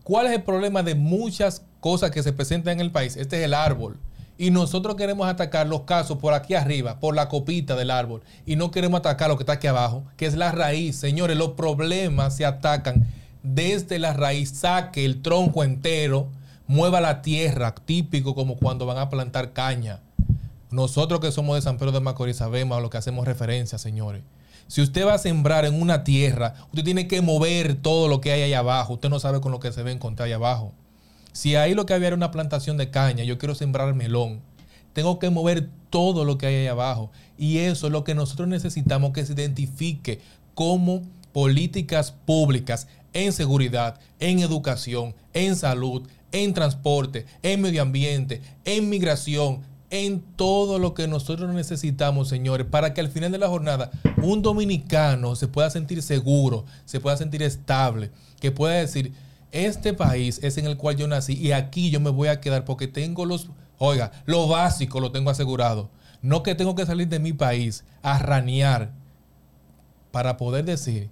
¿Cuál 0.02 0.26
es 0.26 0.34
el 0.34 0.42
problema 0.42 0.82
de 0.82 0.96
muchas 0.96 1.62
cosas 1.82 2.10
que 2.10 2.24
se 2.24 2.34
presentan 2.34 2.74
en 2.74 2.80
el 2.80 2.92
país? 2.92 3.16
Este 3.16 3.38
es 3.38 3.46
el 3.46 3.54
árbol. 3.54 4.00
Y 4.38 4.52
nosotros 4.52 4.96
queremos 4.96 5.28
atacar 5.28 5.68
los 5.68 5.82
casos 5.82 6.20
por 6.20 6.34
aquí 6.34 6.54
arriba, 6.54 7.00
por 7.00 7.16
la 7.16 7.28
copita 7.28 7.76
del 7.76 7.90
árbol. 7.90 8.22
Y 8.46 8.56
no 8.56 8.70
queremos 8.70 9.00
atacar 9.00 9.30
lo 9.30 9.38
que 9.38 9.44
está 9.44 9.54
aquí 9.54 9.68
abajo, 9.68 10.04
que 10.16 10.28
es 10.28 10.36
la 10.36 10.52
raíz. 10.52 10.96
Señores, 10.96 11.38
los 11.38 11.52
problemas 11.52 12.36
se 12.36 12.46
atacan 12.46 13.08
desde 13.42 13.98
la 13.98 14.14
raíz. 14.14 14.52
Saque 14.52 15.06
el 15.06 15.22
tronco 15.22 15.64
entero, 15.64 16.28
mueva 16.68 17.02
la 17.02 17.22
tierra, 17.24 17.74
típico 17.74 18.36
como 18.36 18.58
cuando 18.58 18.86
van 18.86 19.00
a 19.00 19.10
plantar 19.10 19.54
caña. 19.54 20.02
Nosotros 20.70 21.20
que 21.20 21.32
somos 21.32 21.56
de 21.56 21.62
San 21.62 21.78
Pedro 21.78 21.94
de 21.94 22.02
Macorís 22.02 22.38
sabemos 22.38 22.78
a 22.78 22.82
lo 22.82 22.90
que 22.90 22.98
hacemos 22.98 23.26
referencia, 23.26 23.78
señores. 23.78 24.22
Si 24.68 24.82
usted 24.82 25.08
va 25.08 25.14
a 25.14 25.18
sembrar 25.18 25.66
en 25.66 25.82
una 25.82 26.04
tierra, 26.04 26.56
usted 26.72 26.84
tiene 26.84 27.08
que 27.08 27.22
mover 27.22 27.76
todo 27.76 28.10
lo 28.10 28.20
que 28.20 28.34
hay 28.34 28.42
ahí 28.42 28.54
abajo. 28.54 28.96
Usted 28.96 29.10
no 29.10 29.20
sabe 29.20 29.40
con 29.40 29.54
lo 29.54 29.62
que 29.62 29.72
se 29.72 29.82
ve 29.82 29.94
encontrar 29.94 30.28
ahí 30.28 30.34
abajo. 30.34 30.74
Si 31.38 31.56
ahí 31.56 31.76
lo 31.76 31.86
que 31.86 31.94
había 31.94 32.08
era 32.08 32.16
una 32.16 32.32
plantación 32.32 32.78
de 32.78 32.90
caña, 32.90 33.24
yo 33.24 33.38
quiero 33.38 33.54
sembrar 33.54 33.94
melón. 33.94 34.42
Tengo 34.94 35.20
que 35.20 35.30
mover 35.30 35.70
todo 35.92 36.26
lo 36.26 36.40
que 36.40 36.48
hay 36.48 36.56
ahí 36.56 36.66
abajo. 36.66 37.12
Y 37.38 37.60
eso 37.60 37.86
es 37.86 37.94
lo 37.94 38.04
que 38.04 38.16
nosotros 38.16 38.48
necesitamos 38.48 39.12
que 39.12 39.24
se 39.24 39.34
identifique 39.34 40.20
como 40.56 41.04
políticas 41.34 42.12
públicas 42.12 42.88
en 43.14 43.34
seguridad, 43.34 44.00
en 44.20 44.40
educación, 44.40 45.14
en 45.36 45.56
salud, 45.56 46.08
en 46.32 46.56
transporte, 46.56 47.28
en 47.44 47.62
medio 47.62 47.84
ambiente, 47.84 48.42
en 48.66 48.90
migración, 48.90 49.62
en 49.92 50.22
todo 50.38 50.80
lo 50.80 50.96
que 50.96 51.08
nosotros 51.08 51.54
necesitamos, 51.54 52.30
señores, 52.30 52.66
para 52.66 52.96
que 52.96 53.02
al 53.02 53.10
final 53.10 53.32
de 53.32 53.38
la 53.38 53.48
jornada 53.48 53.92
un 54.24 54.42
dominicano 54.42 55.36
se 55.36 55.48
pueda 55.48 55.70
sentir 55.70 56.02
seguro, 56.02 56.66
se 56.86 57.00
pueda 57.00 57.16
sentir 57.16 57.44
estable, 57.44 58.10
que 58.40 58.52
pueda 58.52 58.74
decir, 58.74 59.14
este 59.52 59.94
país 59.94 60.40
es 60.44 60.58
en 60.58 60.66
el 60.66 60.78
cual 60.78 60.96
yo 60.96 61.08
nací 61.08 61.34
y 61.34 61.52
aquí 61.52 61.90
yo 61.90 62.00
me 62.00 62.10
voy 62.10 62.28
a 62.28 62.42
quedar 62.42 62.66
porque 62.66 62.88
tengo 62.88 63.26
los, 63.26 63.50
oiga, 63.78 64.12
lo 64.26 64.48
básico 64.48 65.00
lo 65.00 65.12
tengo 65.12 65.30
asegurado. 65.30 65.90
No 66.22 66.44
que 66.44 66.56
tengo 66.56 66.76
que 66.76 66.86
salir 66.86 67.08
de 67.08 67.20
mi 67.20 67.34
país 67.34 67.84
a 68.02 68.20
ranear 68.20 68.92
para 70.12 70.38
poder 70.38 70.66
decir 70.66 71.10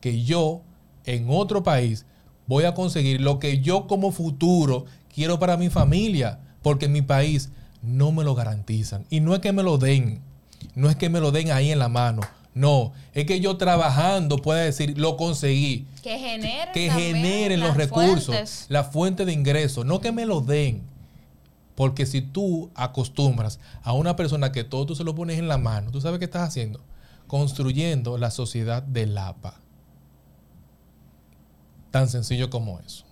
que 0.00 0.22
yo 0.22 0.62
en 1.04 1.26
otro 1.28 1.62
país 1.62 2.06
voy 2.46 2.64
a 2.64 2.74
conseguir 2.74 3.20
lo 3.20 3.38
que 3.38 3.60
yo 3.60 3.86
como 3.86 4.12
futuro 4.12 4.84
quiero 5.12 5.38
para 5.38 5.56
mi 5.56 5.68
familia, 5.68 6.40
porque 6.62 6.88
mi 6.88 7.02
país 7.02 7.50
no 7.82 8.12
me 8.12 8.24
lo 8.24 8.34
garantizan. 8.34 9.04
Y 9.10 9.20
no 9.20 9.34
es 9.34 9.40
que 9.40 9.52
me 9.52 9.62
lo 9.62 9.78
den, 9.78 10.20
no 10.74 10.88
es 10.88 10.96
que 10.96 11.08
me 11.08 11.20
lo 11.20 11.32
den 11.32 11.50
ahí 11.50 11.70
en 11.70 11.78
la 11.78 11.88
mano. 11.88 12.22
No, 12.56 12.94
es 13.12 13.26
que 13.26 13.38
yo 13.38 13.58
trabajando 13.58 14.38
pueda 14.38 14.62
decir, 14.62 14.96
lo 14.96 15.18
conseguí. 15.18 15.84
Que 16.02 16.18
generen, 16.18 16.72
que 16.72 16.90
generen 16.90 17.60
los 17.60 17.76
recursos, 17.76 18.64
la 18.70 18.82
fuente 18.82 19.26
de 19.26 19.34
ingreso, 19.34 19.84
no 19.84 20.00
que 20.00 20.10
me 20.10 20.24
lo 20.24 20.40
den. 20.40 20.80
Porque 21.74 22.06
si 22.06 22.22
tú 22.22 22.70
acostumbras 22.74 23.60
a 23.82 23.92
una 23.92 24.16
persona 24.16 24.52
que 24.52 24.64
todo 24.64 24.86
tú 24.86 24.96
se 24.96 25.04
lo 25.04 25.14
pones 25.14 25.38
en 25.38 25.48
la 25.48 25.58
mano, 25.58 25.90
¿tú 25.90 26.00
sabes 26.00 26.18
qué 26.18 26.24
estás 26.24 26.48
haciendo? 26.48 26.80
Construyendo 27.26 28.16
la 28.16 28.30
sociedad 28.30 28.82
del 28.82 29.18
APA. 29.18 29.60
Tan 31.90 32.08
sencillo 32.08 32.48
como 32.48 32.80
eso. 32.80 33.04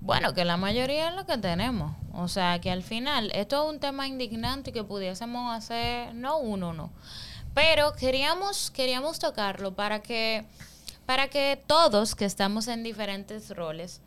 Bueno, 0.00 0.34
que 0.34 0.44
la 0.44 0.58
mayoría 0.58 1.08
es 1.08 1.14
lo 1.14 1.24
que 1.24 1.38
tenemos. 1.38 1.96
O 2.12 2.28
sea, 2.28 2.60
que 2.60 2.70
al 2.70 2.82
final 2.82 3.30
esto 3.34 3.64
es 3.64 3.74
un 3.74 3.80
tema 3.80 4.06
indignante 4.06 4.72
que 4.72 4.84
pudiésemos 4.84 5.56
hacer, 5.56 6.14
no 6.14 6.36
uno, 6.36 6.74
no. 6.74 6.90
Pero 7.54 7.92
queríamos, 7.94 8.70
queríamos 8.70 9.18
tocarlo 9.18 9.74
para 9.74 10.02
que, 10.02 10.44
para 11.06 11.28
que 11.28 11.62
todos 11.66 12.14
que 12.14 12.24
estamos 12.24 12.66
en 12.68 12.82
diferentes 12.82 13.54
roles, 13.54 14.00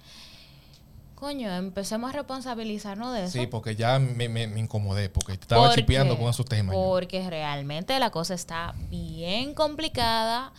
coño, 1.15 1.49
empecemos 1.55 2.09
a 2.09 2.13
responsabilizarnos 2.13 3.13
de 3.13 3.23
eso. 3.23 3.33
Sí, 3.33 3.47
porque 3.47 3.75
ya 3.75 3.99
me, 3.99 4.27
me, 4.27 4.43
incomodé, 4.59 5.09
porque 5.09 5.33
estaba 5.33 5.73
chipeando 5.73 6.17
con 6.17 6.29
esos 6.29 6.45
temas. 6.45 6.75
Porque 6.75 7.27
realmente 7.29 7.97
la 7.99 8.11
cosa 8.11 8.33
está 8.33 8.75
bien 8.89 9.53
complicada. 9.53 10.51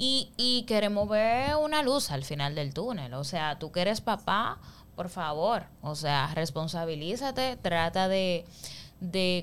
Y, 0.00 0.30
y 0.36 0.62
queremos 0.62 1.08
ver 1.08 1.56
una 1.56 1.82
luz 1.82 2.12
al 2.12 2.24
final 2.24 2.54
del 2.54 2.72
túnel. 2.72 3.14
O 3.14 3.24
sea, 3.24 3.58
tú 3.58 3.72
que 3.72 3.80
eres 3.80 4.00
papá, 4.00 4.58
por 4.94 5.08
favor, 5.08 5.64
o 5.82 5.96
sea, 5.96 6.32
responsabilízate, 6.34 7.56
trata 7.56 8.08
de, 8.08 8.44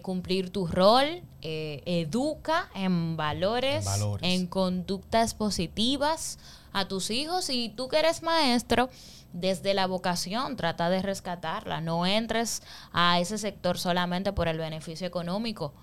cumplir 0.01 0.49
tu 0.49 0.67
rol, 0.67 1.23
eh, 1.41 1.81
educa 1.85 2.69
en 2.75 3.15
valores, 3.15 3.85
en 4.21 4.47
conductas 4.47 5.33
positivas 5.33 6.37
a 6.73 6.87
tus 6.87 7.09
hijos 7.09 7.49
y 7.49 7.69
tú 7.69 7.87
que 7.87 7.99
eres 7.99 8.21
maestro, 8.21 8.89
desde 9.31 9.73
la 9.73 9.85
vocación, 9.85 10.55
trata 10.55 10.89
de 10.89 11.01
rescatarla, 11.01 11.81
no 11.81 12.05
entres 12.05 12.63
a 12.93 13.19
ese 13.19 13.37
sector 13.37 13.77
solamente 13.77 14.31
por 14.31 14.47
el 14.47 14.57
beneficio 14.57 15.05
económico, 15.05 15.73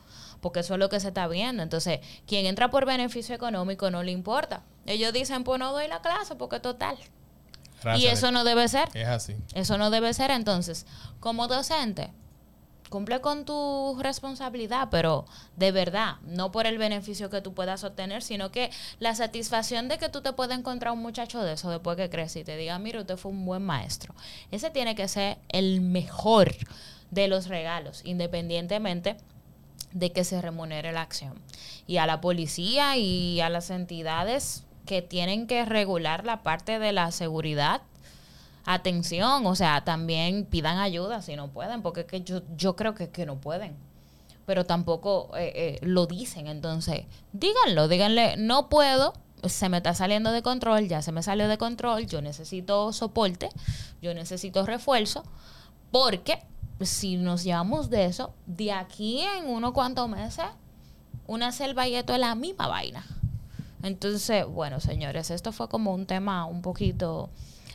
porque 0.41 0.61
eso 0.61 0.75
es 0.75 0.81
lo 0.81 0.89
que 0.89 1.01
se 1.01 1.09
está 1.09 1.29
viendo. 1.29 1.63
Entonces, 1.63 2.01
quien 2.27 2.47
entra 2.47 2.71
por 2.71 2.87
beneficio 2.87 3.35
económico 3.35 3.91
no 3.91 4.03
le 4.03 4.11
importa. 4.11 4.63
Ellos 4.87 5.13
dicen, 5.13 5.45
pues 5.45 5.59
no 5.59 5.73
doy 5.73 5.87
la 5.87 6.01
clase 6.01 6.35
porque 6.35 6.61
total, 6.61 6.97
y 7.97 8.07
eso 8.07 8.31
no 8.31 8.45
debe 8.45 8.69
ser. 8.69 8.89
Es 8.95 9.09
así. 9.09 9.37
Eso 9.55 9.79
no 9.79 9.91
debe 9.91 10.15
ser. 10.15 10.31
Entonces, 10.31 10.87
como 11.21 11.49
docente, 11.49 12.13
cumple 12.93 13.23
con 13.23 13.47
tu 13.47 13.97
responsabilidad, 13.99 14.89
pero 14.91 15.25
de 15.57 15.73
verdad, 15.73 16.17
no 16.23 16.53
por 16.53 16.67
el 16.67 16.77
beneficio 16.77 17.31
que 17.31 17.41
tú 17.41 17.55
puedas 17.55 17.83
obtener, 17.85 18.23
sino 18.23 18.53
que 18.53 18.71
la 19.01 19.15
satisfacción 19.15 19.89
de 19.89 19.97
que 19.97 20.11
tú 20.11 20.21
te 20.21 20.35
puedas 20.35 20.59
encontrar 20.59 20.93
un 20.93 21.01
muchacho 21.01 21.43
de 21.43 21.55
eso 21.55 21.71
después 21.71 21.97
que 21.97 22.11
crece 22.11 22.41
y 22.41 22.45
te 22.45 22.57
diga, 22.57 22.79
mira, 22.79 23.01
usted 23.01 23.17
fue 23.17 23.33
un 23.33 23.47
buen 23.47 23.63
maestro. 23.63 24.15
Ese 24.51 24.71
tiene 24.71 24.95
que 24.95 25.09
ser 25.09 25.39
el 25.49 25.81
mejor 25.81 26.55
de 27.11 27.29
los 27.29 27.49
regalos, 27.49 28.03
independientemente 28.05 29.17
de 29.93 30.13
que 30.13 30.25
se 30.25 30.43
remunere 30.43 30.93
la 30.93 31.01
acción. 31.01 31.41
Y 31.87 31.97
a 31.97 32.07
la 32.07 32.21
policía 32.21 32.99
y 32.99 33.41
a 33.41 33.49
las 33.49 33.71
entidades 33.71 34.65
que 34.85 35.01
tienen 35.01 35.47
que 35.47 35.65
regular 35.65 36.25
la 36.25 36.43
parte 36.43 36.79
de 36.79 36.93
la 36.93 37.11
seguridad, 37.11 37.83
atención, 38.65 39.47
o 39.47 39.55
sea, 39.55 39.85
también 39.85 40.45
pidan 40.47 40.79
ayuda 40.79 41.23
si 41.23 41.37
no 41.37 41.49
pueden, 41.49 41.83
porque 41.83 42.07
que 42.07 42.23
yo, 42.23 42.43
yo 42.57 42.77
creo 42.77 42.95
que, 42.95 43.11
que 43.11 43.27
no 43.27 43.37
pueden, 43.37 43.77
pero 44.47 44.67
tampoco 44.67 45.31
eh, 45.37 45.53
eh, 45.55 45.79
lo 45.83 46.07
dicen, 46.07 46.47
entonces 46.47 47.05
díganlo, 47.33 47.89
díganle, 47.89 48.37
no 48.37 48.69
puedo, 48.69 49.15
se 49.45 49.69
me 49.69 49.79
está 49.79 49.95
saliendo 49.95 50.31
de 50.33 50.43
control, 50.43 50.89
ya 50.89 51.03
se 51.03 51.13
me 51.13 51.23
salió 51.23 51.49
de 51.49 51.59
control, 51.59 52.07
yo 52.07 52.23
necesito 52.23 52.93
soporte, 52.93 53.49
yo 54.01 54.15
necesito 54.15 54.65
refuerzo, 54.65 55.25
porque 55.91 56.39
si 56.81 57.17
nos 57.17 57.45
llevamos 57.45 57.91
de 57.91 58.07
eso, 58.07 58.33
de 58.47 58.73
aquí 58.73 59.21
en 59.21 59.49
unos 59.49 59.73
cuantos 59.73 60.09
meses, 60.09 60.47
una 61.27 61.53
selva 61.53 61.89
y 61.89 61.95
esto 61.95 62.13
es 62.13 62.21
la 62.21 62.35
misma 62.35 62.67
vaina. 62.69 63.05
Entonces, 63.83 64.47
bueno, 64.47 64.81
señores, 64.81 65.31
esto 65.31 65.53
fue 65.53 65.69
como 65.69 65.93
un 65.93 66.07
tema 66.07 66.47
un 66.47 66.63
poquito, 66.63 67.31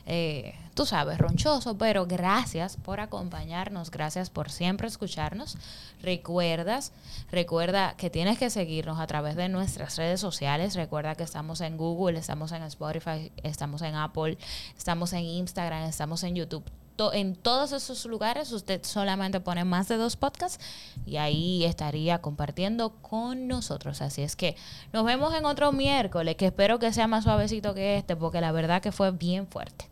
eh, 0.09 0.55
tú 0.73 0.85
sabes, 0.85 1.17
ronchoso, 1.17 1.77
pero 1.77 2.05
gracias 2.07 2.77
por 2.77 3.01
acompañarnos, 3.01 3.91
gracias 3.91 4.29
por 4.29 4.49
siempre 4.49 4.87
escucharnos. 4.87 5.57
Recuerdas, 6.01 6.93
recuerda 7.29 7.95
que 7.97 8.09
tienes 8.09 8.39
que 8.39 8.49
seguirnos 8.49 8.99
a 8.99 9.07
través 9.07 9.35
de 9.35 9.49
nuestras 9.49 9.97
redes 9.97 10.21
sociales. 10.21 10.75
Recuerda 10.75 11.15
que 11.15 11.23
estamos 11.23 11.59
en 11.59 11.75
Google, 11.75 12.17
estamos 12.17 12.53
en 12.53 12.63
Spotify, 12.63 13.33
estamos 13.43 13.81
en 13.81 13.95
Apple, 13.95 14.37
estamos 14.77 15.11
en 15.11 15.25
Instagram, 15.25 15.83
estamos 15.83 16.23
en 16.23 16.35
YouTube 16.35 16.63
en 17.13 17.35
todos 17.35 17.71
esos 17.73 18.05
lugares 18.05 18.51
usted 18.51 18.81
solamente 18.83 19.39
pone 19.39 19.63
más 19.63 19.87
de 19.87 19.97
dos 19.97 20.15
podcasts 20.15 20.63
y 21.05 21.17
ahí 21.17 21.63
estaría 21.63 22.19
compartiendo 22.19 22.89
con 23.01 23.47
nosotros. 23.47 24.01
Así 24.01 24.23
es 24.23 24.35
que 24.35 24.55
nos 24.93 25.05
vemos 25.05 25.33
en 25.35 25.45
otro 25.45 25.71
miércoles, 25.71 26.35
que 26.35 26.47
espero 26.47 26.79
que 26.79 26.91
sea 26.93 27.07
más 27.07 27.23
suavecito 27.23 27.73
que 27.73 27.97
este, 27.97 28.15
porque 28.15 28.41
la 28.41 28.51
verdad 28.51 28.81
que 28.81 28.91
fue 28.91 29.11
bien 29.11 29.47
fuerte. 29.47 29.89